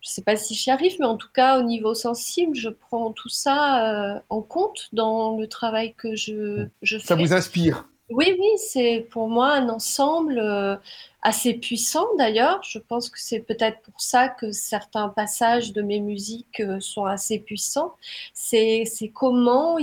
[0.00, 3.28] sais pas si j'y arrive, mais en tout cas, au niveau sensible, je prends tout
[3.28, 7.06] ça en compte dans le travail que je, je fais.
[7.06, 7.88] Ça vous inspire?
[8.10, 10.76] Oui, oui, c'est pour moi un ensemble euh,
[11.22, 12.62] assez puissant d'ailleurs.
[12.62, 17.06] Je pense que c'est peut-être pour ça que certains passages de mes musiques euh, sont
[17.06, 17.94] assez puissants.
[18.34, 18.84] C'est,
[19.14, 19.78] comment,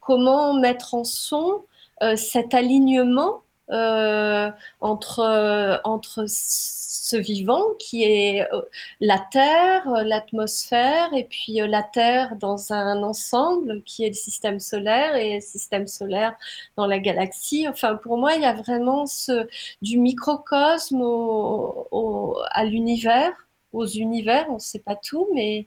[0.00, 1.64] comment mettre en son
[2.02, 4.50] euh, cet alignement euh,
[4.80, 8.62] entre, euh, entre ce vivant qui est euh,
[9.00, 15.16] la Terre, l'atmosphère, et puis la Terre dans un ensemble qui est le système solaire
[15.16, 16.36] et le système solaire
[16.76, 17.66] dans la galaxie.
[17.68, 19.48] Enfin, pour moi, il y a vraiment ce,
[19.82, 23.32] du microcosme au, à l'univers,
[23.72, 25.66] aux univers, on ne sait pas tout, mais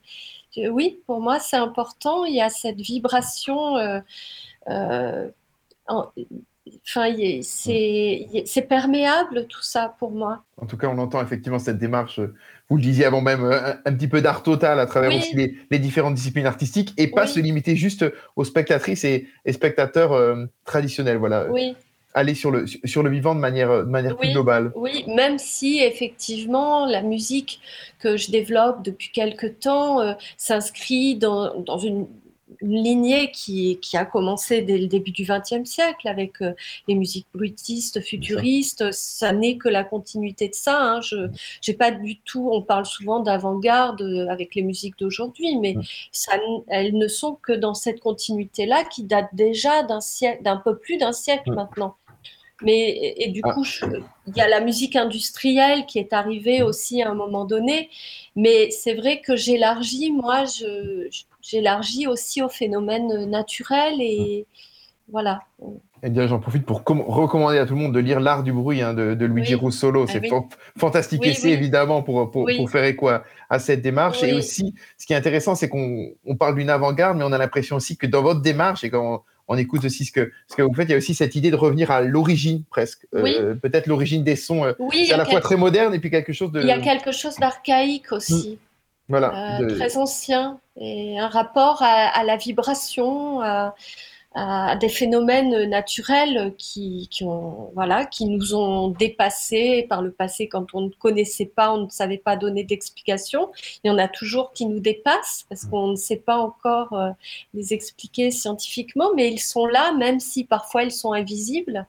[0.56, 2.24] oui, pour moi, c'est important.
[2.24, 3.76] Il y a cette vibration.
[6.86, 10.42] Enfin, a- c'est perméable tout ça pour moi.
[10.56, 12.20] En tout cas, on entend effectivement cette démarche,
[12.68, 15.18] vous le disiez avant même, un, un petit peu d'art total à travers Oui.
[15.18, 17.28] aussi les, les différentes disciplines artistiques et pas Oui.
[17.28, 18.04] se limiter juste
[18.36, 21.16] aux spectatrices et, et spectateurs euh, traditionnels.
[21.16, 21.74] Voilà, Oui.
[22.14, 24.32] aller sur le, sur le vivant de manière, de manière plus Oui.
[24.34, 24.72] globale.
[24.74, 27.60] Oui, même si effectivement la musique
[28.00, 32.06] que je développe depuis quelque temps euh, s'inscrit dans, dans une
[32.62, 36.52] lignée qui, qui a commencé dès le début du XXe siècle avec euh,
[36.88, 38.92] les musiques bruitistes, futuristes.
[38.92, 40.78] Ça n'est que la continuité de ça.
[40.80, 41.00] hein.
[41.00, 41.28] Je
[41.60, 42.50] j'ai pas du tout.
[42.52, 45.74] On parle souvent d'avant-garde euh, avec les musiques d'aujourd'hui, mais
[46.12, 46.32] ça,
[46.68, 50.96] elles ne sont que dans cette continuité-là qui date déjà d'un siècle, d'un peu plus
[50.98, 51.96] d'un siècle maintenant.
[52.62, 53.54] Mais et, et du Ah.
[53.54, 53.64] coup,
[54.26, 57.88] il y a la musique industrielle qui est arrivée aussi à un moment donné,
[58.36, 64.46] mais c'est vrai que j'élargis, moi, je, je- j'élargis aussi aux phénomènes naturels et
[65.12, 65.40] voilà.
[66.02, 68.52] Eh bien, j'en profite pour com- recommander à tout le monde de lire L'Art du
[68.52, 69.60] bruit hein, de, de Luigi Oui.
[69.66, 70.04] Russolo.
[70.08, 70.28] Ah C'est oui.
[70.30, 70.44] fan-
[70.78, 74.22] fantastique Oui, essai, évidemment, pour, pour, faire écho à, à cette démarche.
[74.22, 77.38] Et aussi, ce qui est intéressant, c'est qu'on on parle d'une avant-garde, mais on a
[77.38, 79.14] l'impression aussi que dans votre démarche, et quand
[79.48, 81.34] on, on écoute aussi ce que, ce que vous faites, il y a aussi cette
[81.34, 83.06] idée de revenir à l'origine, presque.
[83.14, 84.64] Euh, Peut-être l'origine des sons.
[84.64, 86.60] euh, c'est à la fois très moderne et puis quelque chose de.
[86.60, 88.58] il y a quelque chose d'archaïque aussi.
[89.10, 89.60] Voilà.
[89.60, 93.74] Euh, très ancien et un rapport à, à la vibration, à,
[94.32, 100.46] à des phénomènes naturels qui, qui, ont, voilà, qui nous ont dépassés par le passé
[100.46, 103.50] quand on ne connaissait pas, on ne savait pas donner d'explication.
[103.82, 107.10] Il y en a toujours qui nous dépassent parce qu'on ne sait pas encore euh,
[107.54, 111.86] les expliquer scientifiquement, mais ils sont là, même si parfois ils sont invisibles,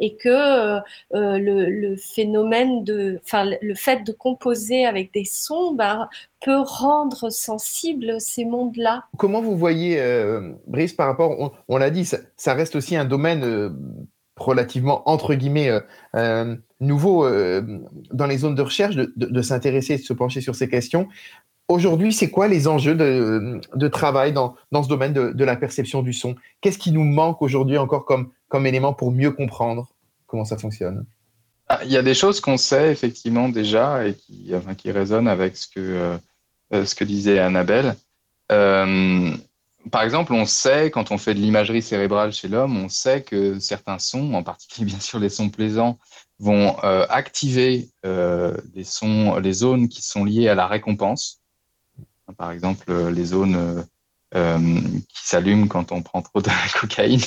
[0.00, 0.80] et que euh,
[1.14, 6.08] euh, le, le phénomène de, enfin, le fait de composer avec des sons, bah,
[6.44, 9.04] peut rendre sensibles ces mondes-là.
[9.16, 12.96] Comment vous voyez, euh, Brice, par rapport, on, on l'a dit, ça, ça reste aussi
[12.96, 13.70] un domaine euh,
[14.36, 15.80] relativement, entre guillemets, euh,
[16.16, 17.62] euh, nouveau euh,
[18.12, 21.08] dans les zones de recherche, de, de- de s'intéresser, de se pencher sur ces questions.
[21.68, 25.56] Aujourd'hui, c'est quoi les enjeux de, de travail dans, dans ce domaine de, de la
[25.56, 26.34] perception du son?
[26.60, 29.88] Qu'est-ce qui nous manque aujourd'hui encore comme, comme élément pour mieux comprendre
[30.26, 31.06] comment ça fonctionne?
[31.68, 35.56] Ah, Il y a des choses qu'on sait effectivement déjà et qui, qui résonnent avec
[35.56, 36.18] ce que, euh,
[36.72, 37.96] ce que disait Annabelle.
[38.52, 39.36] Euh,
[39.90, 43.58] par exemple, on sait, quand on fait de l'imagerie cérébrale chez l'homme, on sait que
[43.58, 45.98] certains sons, en particulier bien sûr les sons plaisants,
[46.38, 51.40] vont euh, activer euh, les, sons, les zones qui sont liées à la récompense.
[52.38, 53.84] Par exemple, les zones
[54.34, 56.50] euh, qui s'allument quand on prend trop de
[56.80, 57.20] cocaïne,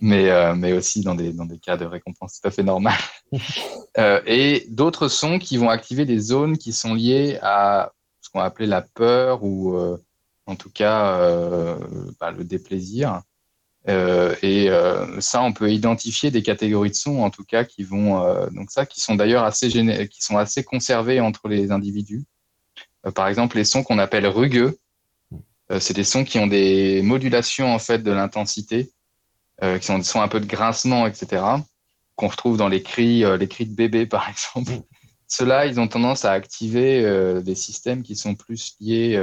[0.00, 2.98] mais, mais aussi dans des, dans des cas de récompense tout à fait normal.
[4.26, 7.92] et d'autres sons qui vont activer des zones qui sont liées à
[8.26, 9.76] ce qu'on va appeler la peur ou
[10.46, 11.78] en tout cas euh,
[12.20, 13.22] bah, le déplaisir.
[13.88, 17.84] Euh, et euh, ça, on peut identifier des catégories de sons, en tout cas, qui
[17.84, 18.20] vont
[18.50, 22.24] donc ça, qui sont d'ailleurs assez qui sont assez conservés entre les individus.
[23.14, 24.78] par exemple, les sons qu'on appelle rugueux,
[25.78, 28.90] c'est des sons qui ont des modulations en fait de l'intensité,
[29.62, 31.44] qui sont des sons un peu de grincement, etc.
[32.16, 34.72] Qu'on retrouve dans les cris, les cris de bébé, par exemple.
[35.28, 39.20] Ceux-là, ils ont tendance à activer des systèmes qui sont plus liés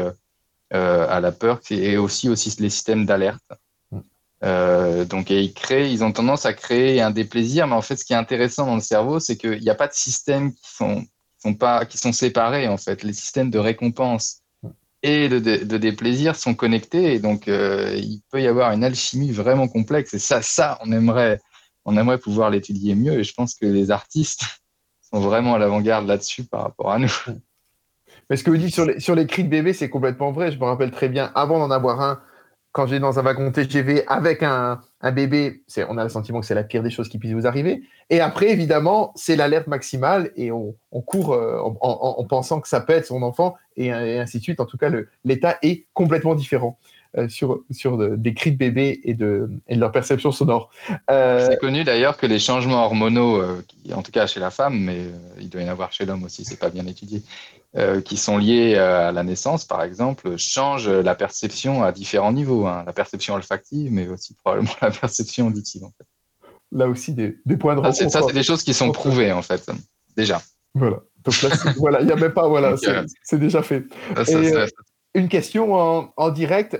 [0.73, 3.43] euh, à la peur et aussi, aussi les systèmes d'alerte.
[3.91, 3.99] Mm.
[4.43, 8.03] Euh, donc, ils, créent, ils ont tendance à créer un déplaisir, mais en fait, ce
[8.03, 11.05] qui est intéressant dans le cerveau, c'est qu'il n'y a pas de systèmes qui sont,
[11.37, 13.03] sont, pas, qui sont séparés, en fait.
[13.03, 14.69] Les systèmes de récompense mm.
[15.03, 19.31] et de, de, déplaisir sont connectés, et donc euh, il peut y avoir une alchimie
[19.31, 21.39] vraiment complexe, et ça, ça on, aimerait,
[21.85, 24.41] on aimerait pouvoir l'étudier mieux, et je pense que les artistes
[25.19, 27.11] vraiment à l'avant-garde là-dessus par rapport à nous.
[28.29, 30.51] Mais ce que vous dites sur les, cris de bébé, c'est complètement vrai.
[30.51, 32.21] Je me rappelle très bien, avant d'en avoir un,
[32.71, 34.81] quand j'ai dans un wagon TGV avec un,
[35.13, 37.83] bébé, on a le sentiment que c'est la pire des choses qui puisse vous arriver.
[38.09, 42.79] Et après, évidemment, c'est l'alerte maximale et on, court euh, en, en, pensant que ça
[42.79, 44.59] peut être son enfant et ainsi de suite.
[44.59, 44.89] En tout cas,
[45.25, 46.79] l'état est complètement différent.
[47.15, 47.61] Euh, sur,
[48.17, 50.71] des cris de bébé et de, et de leur perception sonore.
[51.11, 53.43] Euh, c'est connu d'ailleurs que les changements hormonaux,
[53.93, 55.05] en tout cas chez la femme, mais
[55.39, 57.21] il doit y en avoir chez l'homme aussi, c'est pas bien étudié,
[57.75, 62.31] euh, qui sont liés euh, à la naissance, par exemple, changent la perception à différents
[62.31, 62.67] niveaux.
[62.67, 62.83] Hein.
[62.85, 65.83] La perception olfactive, mais aussi probablement la perception auditive.
[65.83, 66.05] En fait.
[66.71, 68.11] Là aussi, des, des points de rencontre.
[68.11, 69.67] Ça, c'est des choses qui sont prouvées, en fait,
[70.15, 70.39] déjà.
[70.75, 70.99] Voilà.
[71.23, 73.85] Donc là, voilà, il n'y a même pas, voilà, euh, c'est déjà fait.
[75.13, 76.79] Une question en, en direct.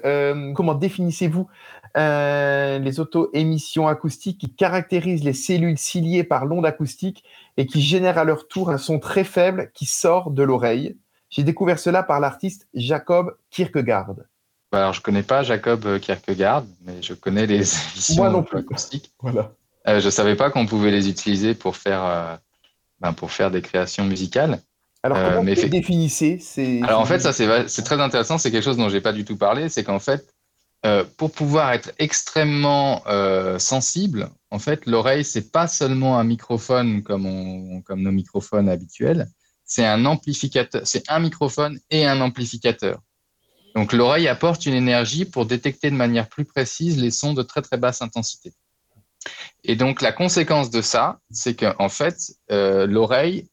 [0.55, 1.47] comment définissez-vous
[1.95, 7.23] euh, les auto-émissions acoustiques qui caractérisent les cellules ciliées par l'onde acoustique
[7.55, 10.97] et qui génèrent à leur tour un son très faible qui sort de l'oreille?
[11.29, 14.15] J'ai découvert cela par l'artiste Jacob Kierkegaard.
[14.71, 17.55] Bah, alors, je ne connais pas Jacob Kierkegaard, mais je connais les
[17.93, 19.11] émissions acoustiques.
[19.19, 19.51] Voilà.
[19.88, 22.36] Euh, je ne savais pas qu'on pouvait les utiliser pour faire, euh,
[23.01, 24.59] ben, pour faire des créations musicales.
[25.03, 26.81] Alors, comment vous définissez ces...
[26.81, 28.37] Alors, en fait, ça, c'est très intéressant.
[28.37, 29.67] C'est quelque chose dont je n'ai pas du tout parlé.
[29.67, 30.33] C'est qu'en fait,
[30.85, 37.03] euh, pour pouvoir être extrêmement euh, sensible, en fait, l'oreille, c'est pas seulement un microphone
[37.03, 39.27] comme, on, comme nos microphones habituels,
[39.65, 42.99] c'est un amplificateur, c'est un microphone et un amplificateur.
[43.75, 47.61] Donc l'oreille apporte une énergie pour détecter de manière plus précise les sons de très
[47.61, 48.53] très basse intensité.
[49.63, 52.17] Et donc la conséquence de ça, c'est qu'en fait,
[52.51, 53.47] euh, l'oreille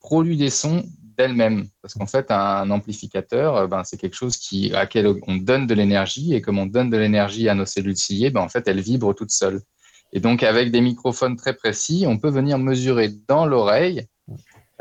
[0.00, 0.84] produit des sons
[1.20, 1.68] elle-même.
[1.82, 5.66] Parce qu'en fait, un amplificateur, euh, ben, c'est quelque chose qui, à laquelle on donne
[5.66, 6.34] de l'énergie.
[6.34, 9.14] Et comme on donne de l'énergie à nos cellules ciliées, ben, en fait, elles vibrent
[9.14, 9.60] toutes seules.
[10.12, 14.06] Et donc, avec des microphones très précis, on peut venir mesurer dans l'oreille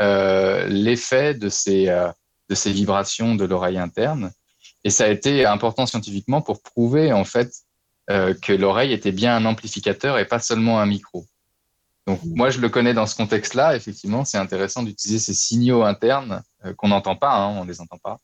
[0.02, 2.10] euh, l'effet de ces, euh,
[2.50, 4.32] de ces vibrations de l'oreille interne.
[4.84, 7.52] Et ça a été important scientifiquement pour prouver, en fait,
[8.42, 11.28] que l'oreille était bien un amplificateur et pas seulement un micro.
[12.10, 13.76] Donc moi, je le connais dans ce contexte-là.
[13.76, 17.82] Effectivement, c'est intéressant d'utiliser ces signaux internes euh, qu'on n'entend pas, hein, on ne les
[17.82, 18.18] entend pas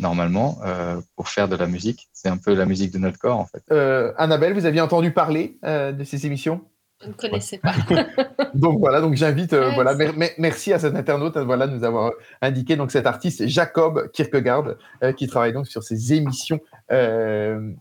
[0.00, 2.08] normalement, euh, pour faire de la musique.
[2.12, 3.62] C'est un peu la musique de notre corps, en fait.
[3.70, 6.62] Euh, Annabelle, vous aviez entendu parler de ces émissions?
[7.02, 7.74] Je ne connaissais pas.
[8.54, 9.94] donc voilà, donc j'invite, voilà,
[10.38, 14.76] merci à cet internaute, voilà, de nous avoir indiqué donc cet artiste Jacob Kierkegaard
[15.16, 16.60] qui travaille donc sur ces émissions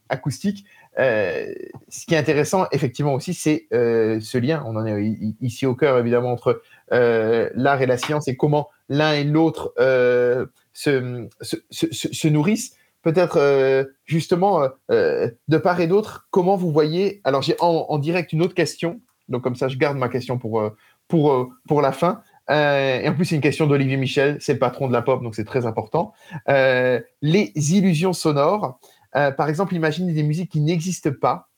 [0.10, 0.66] acoustiques.
[1.00, 1.54] Euh,
[1.89, 4.64] ce qui est intéressant, effectivement, aussi, c'est euh, ce lien.
[4.68, 5.04] On en est
[5.41, 9.74] ici au cœur, évidemment, entre euh, l'art et la science et comment l'un et l'autre
[9.78, 12.76] se, se, se, nourrissent.
[13.02, 17.22] Peut-être, justement, de part et d'autre, comment vous voyez.
[17.24, 19.02] Alors, j'ai en, direct une autre question.
[19.30, 20.72] Donc, comme ça, je garde ma question pour,
[21.08, 22.22] pour, pour la fin.
[22.50, 25.36] et en plus, c'est une question d'Olivier Michel, c'est le patron de la pop, donc
[25.36, 26.14] c'est très important.
[26.48, 28.80] les illusions sonores.
[29.16, 31.49] Euh, par exemple, imaginez des musiques qui n'existent pas.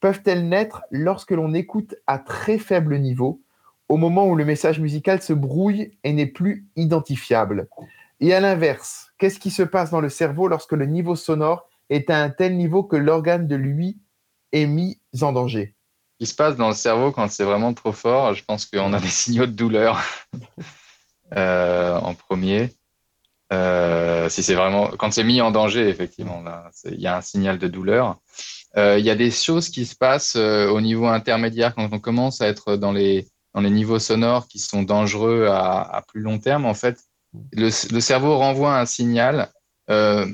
[0.00, 3.40] Peuvent-elles naître lorsque l'on écoute à très faible niveau,
[3.88, 7.68] au moment où le message musical se brouille et n'est plus identifiable?
[8.20, 12.10] Et à l'inverse, qu'est-ce qui se passe dans le cerveau lorsque le niveau sonore est
[12.10, 13.98] à un tel niveau que l'organe de lui
[14.52, 15.74] est mis en danger?
[16.18, 18.34] Qui se passe dans le cerveau quand c'est vraiment trop fort.
[18.34, 20.02] Je pense qu'on a des signaux de douleur
[21.36, 22.70] euh, en premier.
[23.52, 26.42] Euh, si c'est vraiment quand c'est mis en danger, effectivement,
[26.90, 28.16] il y a un signal de douleur.
[28.76, 32.00] Euh, il y a des choses qui se passent euh, au niveau intermédiaire quand on
[32.00, 36.20] commence à être dans les dans les niveaux sonores qui sont dangereux à, à plus
[36.20, 36.64] long terme.
[36.64, 36.98] En fait,
[37.52, 39.50] le, le cerveau renvoie un signal
[39.90, 40.26] euh,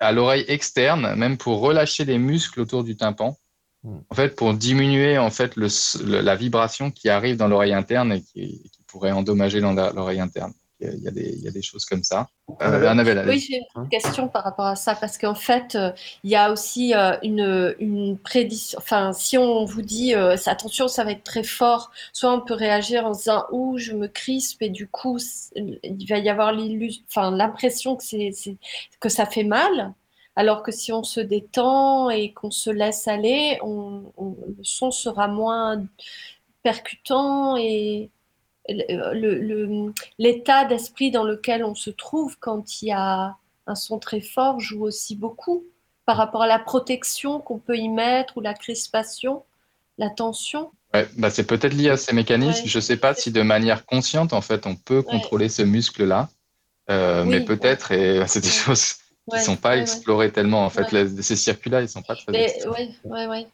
[0.00, 3.36] à l'oreille externe, même pour relâcher les muscles autour du tympan.
[3.84, 4.00] Hmm.
[4.10, 5.68] En fait, pour diminuer en fait le,
[6.04, 10.52] le- la vibration qui arrive dans l'oreille interne et qui, qui pourrait endommager l'oreille interne.
[10.82, 12.28] Il y, a, il y a des, il y a des choses comme ça.
[12.60, 13.30] Euh, Annabelle, allez.
[13.30, 15.92] Oui, j'ai une question par rapport à ça, parce qu'en fait, euh,
[16.24, 18.78] il y a aussi euh, une, une prédiction.
[18.78, 22.54] Enfin, si on vous dit euh, attention, ça va être très fort, soit on peut
[22.54, 25.18] réagir en disant ouh, je me crispe, et du coup,
[25.54, 28.56] il va y avoir l'impression que, c'est-
[28.98, 29.94] que ça fait mal.
[30.34, 34.90] Alors que si on se détend et qu'on se laisse aller, on, on- le son
[34.90, 35.84] sera moins
[36.62, 38.10] percutant et
[38.68, 43.36] le- le- le- l'état d'esprit dans lequel on se trouve quand il y a
[43.66, 45.64] un son très fort joue aussi beaucoup
[46.04, 49.44] par rapport à la protection qu'on peut y mettre ou la crispation,
[49.98, 50.70] la tension.
[50.94, 52.62] Ouais, bah c'est peut-être lié à ces mécanismes.
[52.64, 52.68] Ouais.
[52.68, 56.28] Je ne sais pas si de manière consciente, en fait, on peut contrôler ce muscle-là.
[56.90, 57.44] Euh, Oui, mais ouais.
[57.44, 59.82] peut-être, et c'est des choses qui Ouais, ne sont pas ouais, ouais.
[59.82, 60.64] explorées tellement.
[60.64, 61.04] En fait, Ouais.
[61.04, 62.90] Les- ces circuits-là, ils ne sont pas très Mais explorés.
[63.04, 63.46] ouais, ouais, ouais.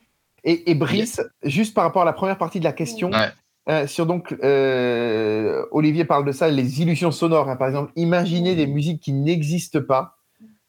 [0.45, 3.31] Et, et Brice, juste par rapport à la première partie de la question, Ouais.
[3.71, 7.49] Euh, sur donc, euh, Olivier parle de ça, les illusions sonores.
[7.49, 7.57] hein.
[7.57, 10.17] par exemple, imaginer des musiques qui n'existent pas.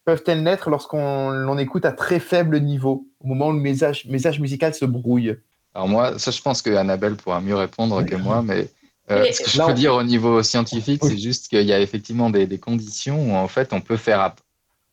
[0.06, 4.39] Peuvent-elles naître lorsqu'on l'on écoute à très faible niveau, au moment où le message, message
[4.39, 5.36] musical se brouille?
[5.76, 8.70] Alors moi, ça, je pense que Annabelle pourra mieux répondre que moi, mais
[9.12, 11.80] euh, ce que je peux on- dire au niveau scientifique, c'est juste qu'il y a
[11.80, 14.41] effectivement des, des conditions où en fait on peut faire app-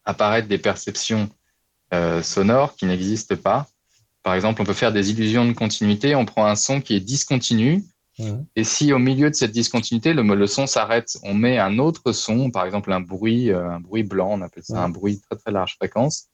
[0.04, 1.28] apparaître des perceptions
[1.94, 3.66] euh, sonores qui n'existent pas.
[4.22, 6.14] Par exemple, on peut faire des illusions de continuité.
[6.14, 7.84] On prend un son qui est discontinu,
[8.18, 8.46] Mhm.
[8.56, 12.12] et si au milieu de cette discontinuité, le, le son s'arrête, on met un autre
[12.12, 15.38] son, par exemple un bruit, euh, un bruit blanc, on appelle ça un bruit très
[15.38, 16.28] très large fréquence.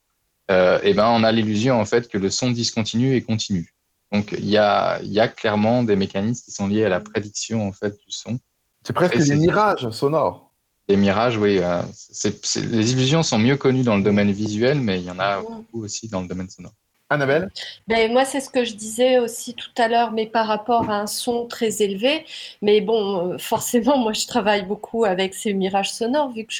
[0.51, 3.73] Euh, et ben on a l'illusion en fait que le son discontinue et continue.
[4.11, 6.99] Donc il y a, il y a clairement des mécanismes qui sont liés à la
[6.99, 8.39] prédiction en fait du son.
[8.85, 10.51] C'est presque Et des mirages sonores.
[10.89, 14.81] Les mirages, oui, euh, c'est- c'est- les illusions sont mieux connues dans le domaine visuel,
[14.81, 15.45] mais il y en a Mhm.
[15.47, 16.73] beaucoup aussi dans le domaine sonore.
[17.13, 17.49] Annabelle
[17.87, 20.99] Ben, moi, c'est ce que je disais aussi tout à l'heure, mais par rapport à
[21.01, 22.25] un son très élevé.
[22.61, 26.53] Mais bon, euh, forcément, moi, je travaille beaucoup avec ces mirages sonores, vu que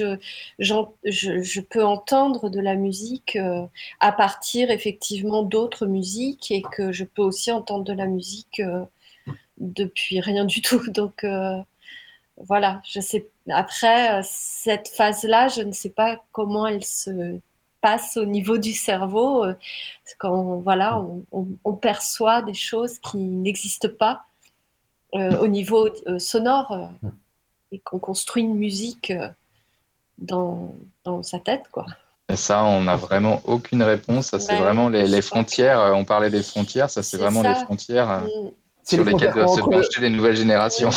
[0.59, 3.65] je, je, peux entendre de la musique euh,
[3.99, 8.85] à partir effectivement d'autres musiques et que je peux aussi entendre de la musique euh,
[9.57, 10.83] depuis rien du tout.
[10.91, 11.25] Donc,
[12.37, 13.27] voilà, je sais.
[13.49, 17.39] Après, cette phase-là, je ne sais pas comment elle se
[17.83, 19.43] passe au niveau du cerveau.
[19.45, 19.53] euh,
[20.17, 24.23] quand voilà, on, on- on perçoit des choses qui n'existent pas
[25.15, 27.09] euh, au niveau euh, sonore euh,
[27.71, 29.13] et qu'on construit une musique
[30.17, 30.73] dans,
[31.03, 31.85] dans sa tête, quoi.
[32.29, 34.27] Et ça, on n'a vraiment aucune réponse.
[34.27, 35.91] Ça, c'est Ouais, vraiment les, frontières.
[35.95, 36.89] On parlait des frontières.
[36.89, 37.49] Ça, c'est vraiment ça.
[37.49, 38.49] les frontières Mm.
[38.85, 40.89] Sur les lesquelles doivent se pencher les nouvelles générations.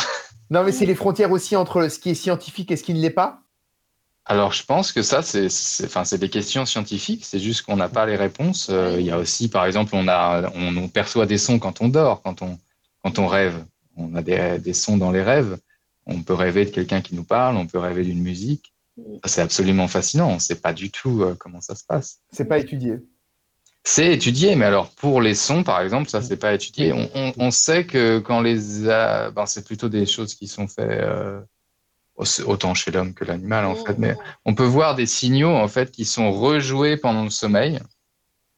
[0.49, 2.99] Non, mais c'est les frontières aussi entre ce qui est scientifique et ce qui ne
[3.01, 3.39] l'est pas
[4.29, 5.47] Alors, je pense que ça, c'est,
[5.85, 7.23] enfin, c'est des questions scientifiques.
[7.23, 8.67] C'est juste qu'on n'a pas les réponses.
[8.69, 8.97] Euh.
[8.99, 11.87] Il y a aussi, par exemple, on a, on, on perçoit des sons quand on
[11.87, 12.57] dort, quand on,
[13.03, 13.63] quand on rêve.
[13.95, 15.57] On a des, des sons dans les rêves.
[16.05, 17.55] On peut rêver de quelqu'un qui nous parle.
[17.55, 18.73] On peut rêver d'une musique.
[19.25, 20.29] C'est absolument fascinant.
[20.29, 22.19] On ne sait pas du tout euh, comment ça se passe.
[22.31, 22.95] C'est pas étudié.
[23.83, 26.91] C'est étudié, mais alors pour les sons, par exemple, ça c'est pas étudié.
[26.91, 30.67] On, on- on sait que quand les, a- ben, c'est plutôt des choses qui sont
[30.67, 31.39] faites euh,
[32.45, 34.15] autant chez l'homme que l'animal en fait, mais
[34.45, 37.79] on peut voir des signaux en fait qui sont rejoués pendant le sommeil.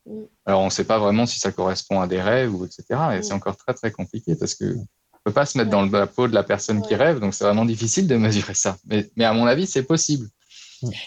[0.05, 0.11] Mm.
[0.45, 2.83] Alors on ne sait pas vraiment si ça correspond à des rêves ou etc.
[2.89, 3.23] Et Mm.
[3.23, 6.07] c'est encore très très compliqué parce que on peut pas se mettre dans le- la
[6.07, 8.77] peau de la personne qui rêve, donc c'est vraiment difficile de mesurer ça.
[8.85, 10.27] Mais, mais à mon avis, c'est possible.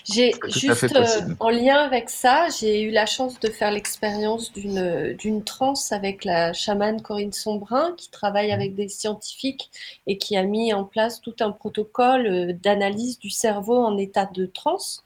[0.05, 4.53] J'ai fait juste euh, en lien avec ça, j'ai eu la chance de faire l'expérience
[4.53, 9.70] d'une d'une transe avec la chamane Corinne Sombrin qui travaille avec des scientifiques
[10.07, 14.27] et qui a mis en place tout un protocole euh, d'analyse du cerveau en état
[14.27, 15.03] de transe.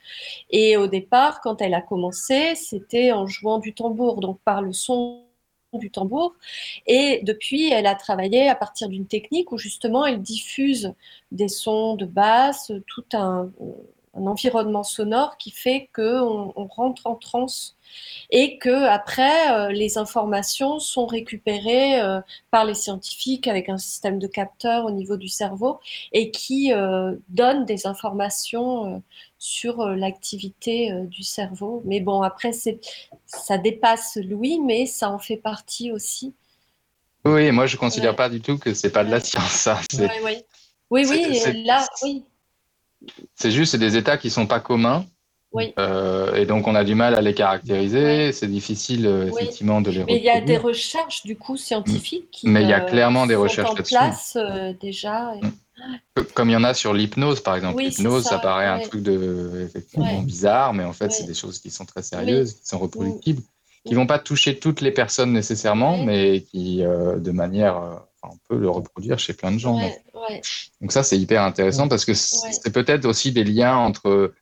[0.51, 4.73] Et au départ, quand elle a commencé, c'était en jouant du tambour, donc par le
[4.73, 5.23] son
[5.73, 6.35] du tambour.
[6.87, 10.95] Et depuis, elle a travaillé à partir d'une technique où justement elle diffuse
[11.33, 13.51] des sons de basse, tout un,
[14.17, 17.77] un environnement sonore qui fait qu'on on rentre en transe
[18.31, 24.19] et que après euh, les informations sont récupérées euh, par les scientifiques avec un système
[24.19, 25.79] de capteurs au niveau du cerveau
[26.13, 29.03] et qui euh, donnent des informations
[29.39, 31.83] sur l'activité du cerveau.
[31.85, 32.81] Mais bon, après, c'est,
[33.27, 36.35] ça dépasse Louis, mais ça en fait partie aussi.
[37.25, 39.81] Oui, moi je considère pas du tout que c'est pas de la science, ça.
[39.99, 40.43] Oui, oui.
[40.91, 42.25] Oui, oui, là, oui.
[43.35, 45.05] C'est juste, c'est des états qui sont pas communs.
[45.53, 45.73] Oui.
[45.79, 48.33] Euh, et donc on a du mal à les caractériser.
[48.33, 50.05] C'est difficile effectivement de les.
[50.05, 52.49] Mais il y a des recherches du coup scientifiques qui.
[52.49, 53.95] Mais il y a clairement des recherches là-dessus.
[53.95, 54.39] place
[54.81, 55.35] déjà.
[55.35, 55.51] Mm.
[56.35, 57.83] Comme il y en a sur l'hypnose, par exemple.
[57.83, 61.71] l'hypnose, ça, paraît un truc de, effectivement bizarre, mais en fait, c'est des choses qui
[61.71, 63.43] sont très sérieuses, qui sont reproductibles,
[63.85, 68.03] qui ne vont pas toucher toutes les personnes nécessairement, mais qui, euh, de manière.
[68.31, 69.79] On peut le reproduire chez plein de gens.
[70.81, 70.93] Donc.
[70.93, 74.33] ça, c'est hyper intéressant parce que c'est peut-être aussi des liens entre.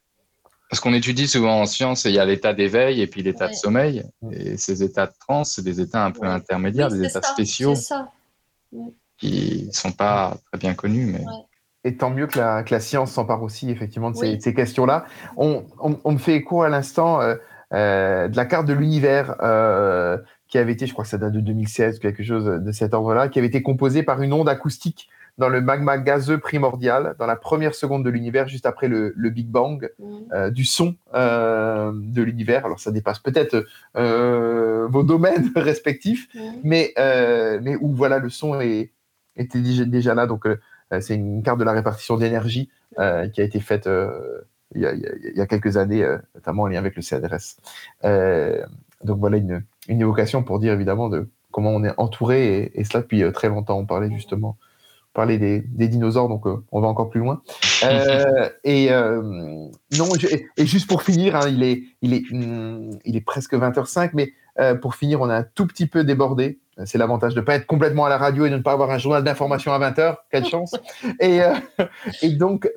[0.71, 3.55] Parce qu'on étudie souvent en science, il y a l'état d'éveil et puis l'état de
[3.55, 4.03] sommeil.
[4.33, 7.75] Et ces états de transe, c'est des états un peu intermédiaires, des états spéciaux.
[7.75, 8.11] Ça
[9.19, 11.07] qui ne sont pas très bien connus.
[11.07, 11.25] Mais...
[11.85, 15.05] Et tant mieux que la, que la science s'empare aussi effectivement de ces, questions-là.
[15.37, 17.37] On, on, me fait écho à l'instant euh,
[17.73, 20.19] euh, de la carte de l'univers euh,
[20.55, 23.29] qui avait été, je crois que ça date de 2016, quelque chose de cet ordre-là,
[23.29, 27.35] qui avait été composée par une onde acoustique dans le magma gazeux primordial, dans la
[27.35, 30.51] première seconde de l'univers, juste après le, le Big Bang, mmh.
[30.51, 32.67] du son de l'univers.
[32.67, 36.41] Alors ça dépasse peut-être vos domaines respectifs, mmh.
[36.63, 38.93] mais, mais où voilà, le son est,
[39.37, 40.27] était déjà là.
[40.27, 40.61] Donc, euh,
[40.93, 43.89] euh, c'est une carte de la répartition d'énergie euh, qui a été faite
[44.77, 47.57] il y, a, quelques années, notamment en lien avec le CNRS.
[49.05, 53.23] donc, voilà une, évocation pour dire évidemment de comment on est entouré, et, cela depuis
[53.33, 53.79] très longtemps.
[53.79, 54.57] On parlait justement
[55.13, 57.43] parler des, dinosaures, donc on va encore plus loin.
[58.65, 60.09] et non,
[60.57, 64.33] et, juste pour finir, hein, il, est, il, est, hmm, il est presque 20h05, mais
[64.81, 66.59] pour finir, on a un tout petit peu débordé.
[66.85, 68.91] C'est l'avantage de ne pas être complètement à la radio et de ne pas avoir
[68.91, 70.17] un journal d'information à 20h.
[70.31, 70.75] Quelle chance.
[71.21, 71.55] et, euh,
[72.23, 72.69] et, donc,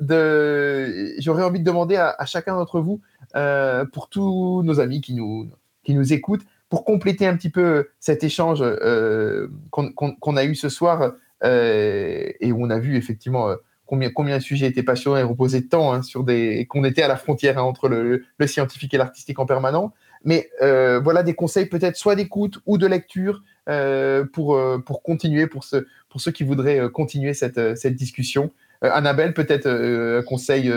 [1.20, 3.02] j'aurais envie de demander à, chacun d'entre vous,
[3.36, 5.50] euh, pour tous nos amis qui nous,
[5.84, 10.70] qui nous écoutent, pour compléter un petit peu cet échange euh, qu'on a eu ce
[10.70, 11.14] soir
[11.44, 13.56] et où on a vu effectivement
[13.86, 17.08] combien, combien le sujet était passionnant et reposait tant hein, sur des qu'on était à
[17.08, 19.94] la frontière hein, entre le, le, scientifique et l'artistique en permanent.
[20.24, 25.46] Mais voilà des conseils peut-être soit d'écoute ou de lecture euh, pour, euh, pour continuer,
[25.46, 28.52] pour, ce, pour ceux qui voudraient euh, continuer cette, cette discussion.
[28.82, 30.72] Annabelle, peut-être un conseil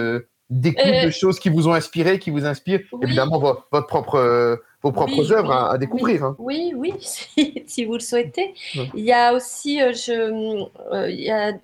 [0.48, 5.32] d'écoute de choses qui vous ont inspiré, qui vous inspirent, évidemment votre, propre, vos propres
[5.32, 6.24] œuvres à, découvrir.
[6.24, 6.36] Hein.
[6.38, 6.94] Oui, oui,
[7.66, 8.54] si, vous le souhaitez.
[8.94, 10.66] Il y a aussi, je,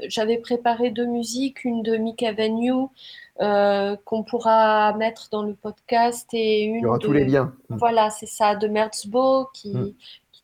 [0.09, 2.89] j'avais préparé deux musiques, une de Mika Venue,
[3.39, 6.77] qu'on pourra mettre dans le podcast et une.
[6.77, 7.53] Il y aura tous les liens.
[7.69, 9.93] Voilà, c'est ça, de Merzbo, qui, mm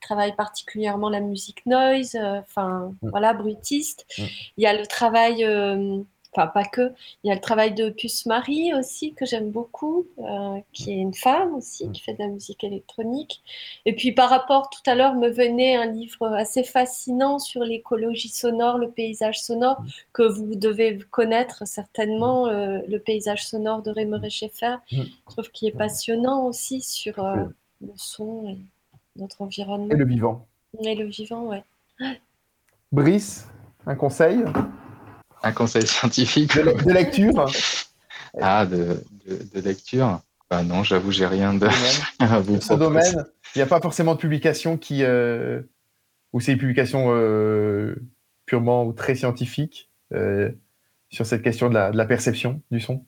[0.03, 3.09] travaille particulièrement la musique noise, euh, enfin mm.
[3.09, 4.05] voilà, bruitiste.
[4.19, 4.23] Mm.
[4.59, 6.03] Il y a le travail, euh,
[6.33, 10.07] enfin pas que, il y a le travail de Puce Marie aussi que j'aime beaucoup,
[10.19, 11.93] euh, qui est une femme aussi, mm.
[11.93, 13.43] qui fait de la musique électronique.
[13.85, 18.29] Et puis par rapport, tout à l'heure me venait un livre assez fascinant sur l'écologie
[18.29, 24.77] sonore, le paysage sonore, que vous devez connaître certainement, le paysage sonore de Rémeret Schaeffer.
[24.91, 27.23] Je trouve qu'il est passionnant aussi sur
[27.81, 28.49] le son.
[28.49, 28.59] Et
[29.17, 29.91] notre environnement.
[29.91, 30.47] Et le vivant.
[30.83, 31.63] Et le vivant, ouais.
[32.91, 33.49] Brice,
[33.87, 34.43] un conseil?
[35.43, 37.47] Un conseil scientifique De, lecture
[38.41, 39.03] Ah, de,
[39.55, 40.21] lecture
[40.51, 41.69] bah Non, j'avoue, j'ai rien de.
[42.21, 45.03] ce domaine, il n'y a pas forcément de publication qui.
[45.03, 45.63] Euh,
[46.33, 47.95] ou c'est une publication euh,
[48.47, 50.51] purement ou très scientifique euh,
[51.11, 53.05] sur cette question de la perception du son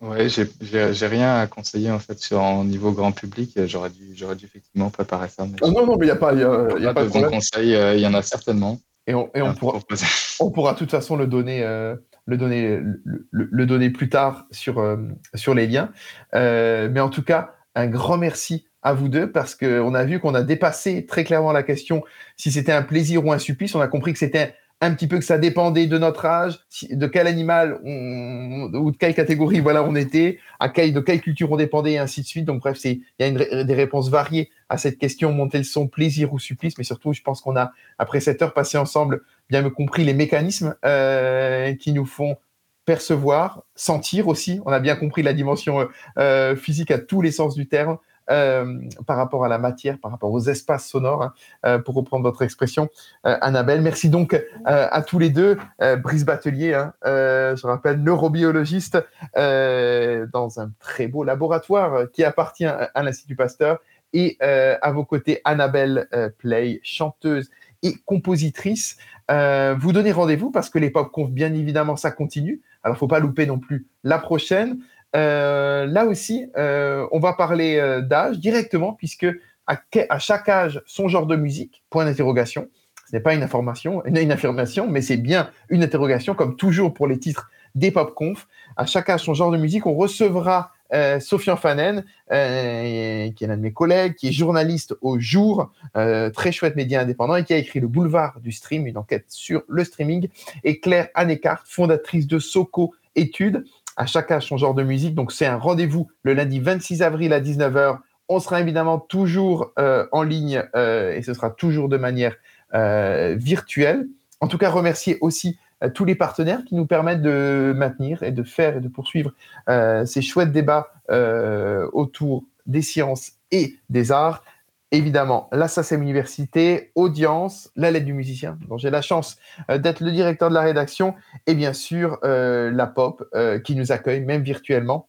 [0.00, 3.58] Ouais, j'ai rien à conseiller en fait sur un niveau grand public.
[3.66, 5.44] J'aurais dû, j'aurais dû effectivement préparer ça.
[5.60, 7.28] Ah non, non, mais il n'y a pas, y a, y a pas de, bons
[7.28, 7.74] conseils.
[7.74, 8.78] Euh, il y en a certainement.
[9.08, 9.80] Et on, et on pourra,
[10.40, 11.96] on pourra de toute façon le donner, euh,
[12.26, 14.98] le donner, le, le, donner plus tard sur, euh,
[15.34, 15.90] sur les liens.
[16.34, 20.34] mais en tout cas, un grand merci à vous deux parce qu'on a vu qu'on
[20.34, 22.04] a dépassé très clairement la question
[22.36, 23.74] si c'était un plaisir ou un supplice.
[23.74, 26.60] On a compris que c'était un petit peu que ça dépendait de notre âge,
[26.90, 31.98] de quel animal ou de quelle catégorie on était, de quelle culture on dépendait et
[31.98, 32.44] ainsi de suite.
[32.44, 36.32] Donc bref, il y a des réponses variées à cette question monter le son, plaisir
[36.32, 40.04] ou supplice, mais surtout je pense qu'on a après cette heure passée ensemble bien compris
[40.04, 42.36] les mécanismes euh, qui nous font
[42.84, 44.60] percevoir, sentir aussi.
[44.64, 47.98] On a bien compris la dimension euh, physique à tous les sens du terme.
[48.30, 51.32] Euh, par rapport à la matière, par rapport aux espaces sonores, hein,
[51.64, 52.90] euh, pour reprendre votre expression,
[53.26, 53.80] euh, Annabelle.
[53.80, 55.56] Merci donc à tous les deux.
[56.02, 58.98] Brice Batelier, hein, je rappelle, neurobiologiste
[59.34, 63.78] dans un très beau laboratoire qui appartient à, l'Institut Pasteur.
[64.12, 66.08] Et à vos côtés, Annabelle
[66.38, 67.50] Play, chanteuse
[67.82, 68.98] et compositrice.
[69.28, 72.60] vous donnez rendez-vous parce que l'époque compte bien évidemment, ça continue.
[72.82, 74.80] Alors, faut pas louper non plus la prochaine.
[75.16, 79.26] Euh, là aussi, euh, on va parler euh, d'âge directement, puisque
[79.66, 82.68] à, chaque âge, son genre de musique, point d'interrogation.
[83.10, 87.06] Ce n'est pas une information, une, affirmation, mais c'est bien une interrogation, comme toujours pour
[87.06, 88.46] les titres des pop-conf.
[88.76, 90.72] À chacun son genre de musique, on recevra
[91.20, 96.76] Sofian Fanen, qui est l'un de mes collègues, qui est journaliste au jour, très chouette
[96.76, 100.28] média indépendant, et qui a écrit Le Boulevard du Stream, une enquête sur le streaming,
[100.64, 103.64] et Claire Anekart, fondatrice de Soco Études.
[103.98, 105.14] À chacun son genre de musique.
[105.14, 107.98] Donc, c'est un rendez-vous le lundi 26 avril à 19h.
[108.30, 112.36] On sera évidemment toujours en ligne et ce sera toujours de manière
[112.72, 114.06] virtuelle.
[114.40, 115.58] En tout cas, remercier aussi
[115.94, 119.32] tous les partenaires qui nous permettent de maintenir et de faire et de poursuivre
[119.68, 124.42] euh, ces chouettes débats euh, autour des sciences et des arts.
[124.90, 129.36] Évidemment, la SACEM Université, Audience, la lettre du musicien, dont j'ai la chance
[129.70, 131.14] euh, d'être le directeur de la rédaction,
[131.46, 133.22] et bien sûr la POP
[133.64, 135.08] qui nous accueille, même virtuellement,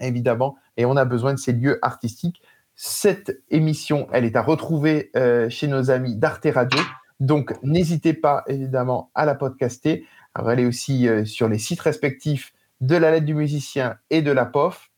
[0.00, 2.40] évidemment, et on a besoin de ces lieux artistiques.
[2.76, 5.10] Cette émission, elle est à retrouver
[5.50, 6.80] chez nos amis d'Arte Radio.
[7.20, 10.06] Donc, n'hésitez pas évidemment à la podcaster.
[10.34, 12.52] Alors, elle est aussi euh, sur les sites respectifs
[12.86, 14.90] de la lettre du musicien et de la POF.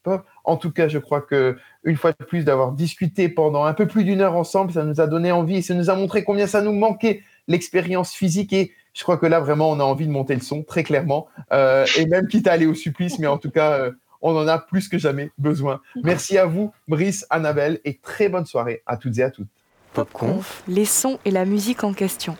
[0.44, 3.86] En tout cas, je crois que une fois de plus d'avoir discuté pendant un peu
[3.86, 6.46] plus d'une heure ensemble, ça nous a donné envie et ça nous a montré combien
[6.46, 10.12] ça nous manquait l'expérience physique et je crois que là vraiment on a envie de
[10.12, 13.38] monter le son très clairement euh, et même quitte à aller au supplice, mais en
[13.38, 15.80] tout cas euh, on en a plus que jamais besoin.
[16.02, 19.48] Merci à vous, Brice, Annabelle et très bonne soirée à toutes et à toutes.
[19.92, 22.36] Popconf, les sons et la musique en question.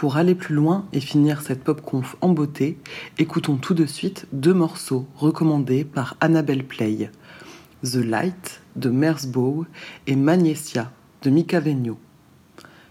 [0.00, 2.78] Pour aller plus loin et finir cette Popconf en beauté,
[3.18, 7.10] écoutons tout de suite deux morceaux recommandés par Annabelle Play.
[7.84, 9.66] The Light de Mersbow
[10.06, 10.90] et Magnesia
[11.20, 11.98] de Mika Venio.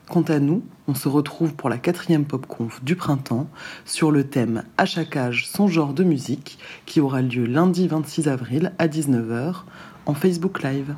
[0.08, 3.50] Quant à nous, on se retrouve pour la quatrième Popconf du printemps
[3.86, 8.28] sur le thème À chaque âge son genre de musique qui aura lieu lundi 26
[8.28, 9.64] avril à 19h
[10.06, 10.94] en Facebook Live.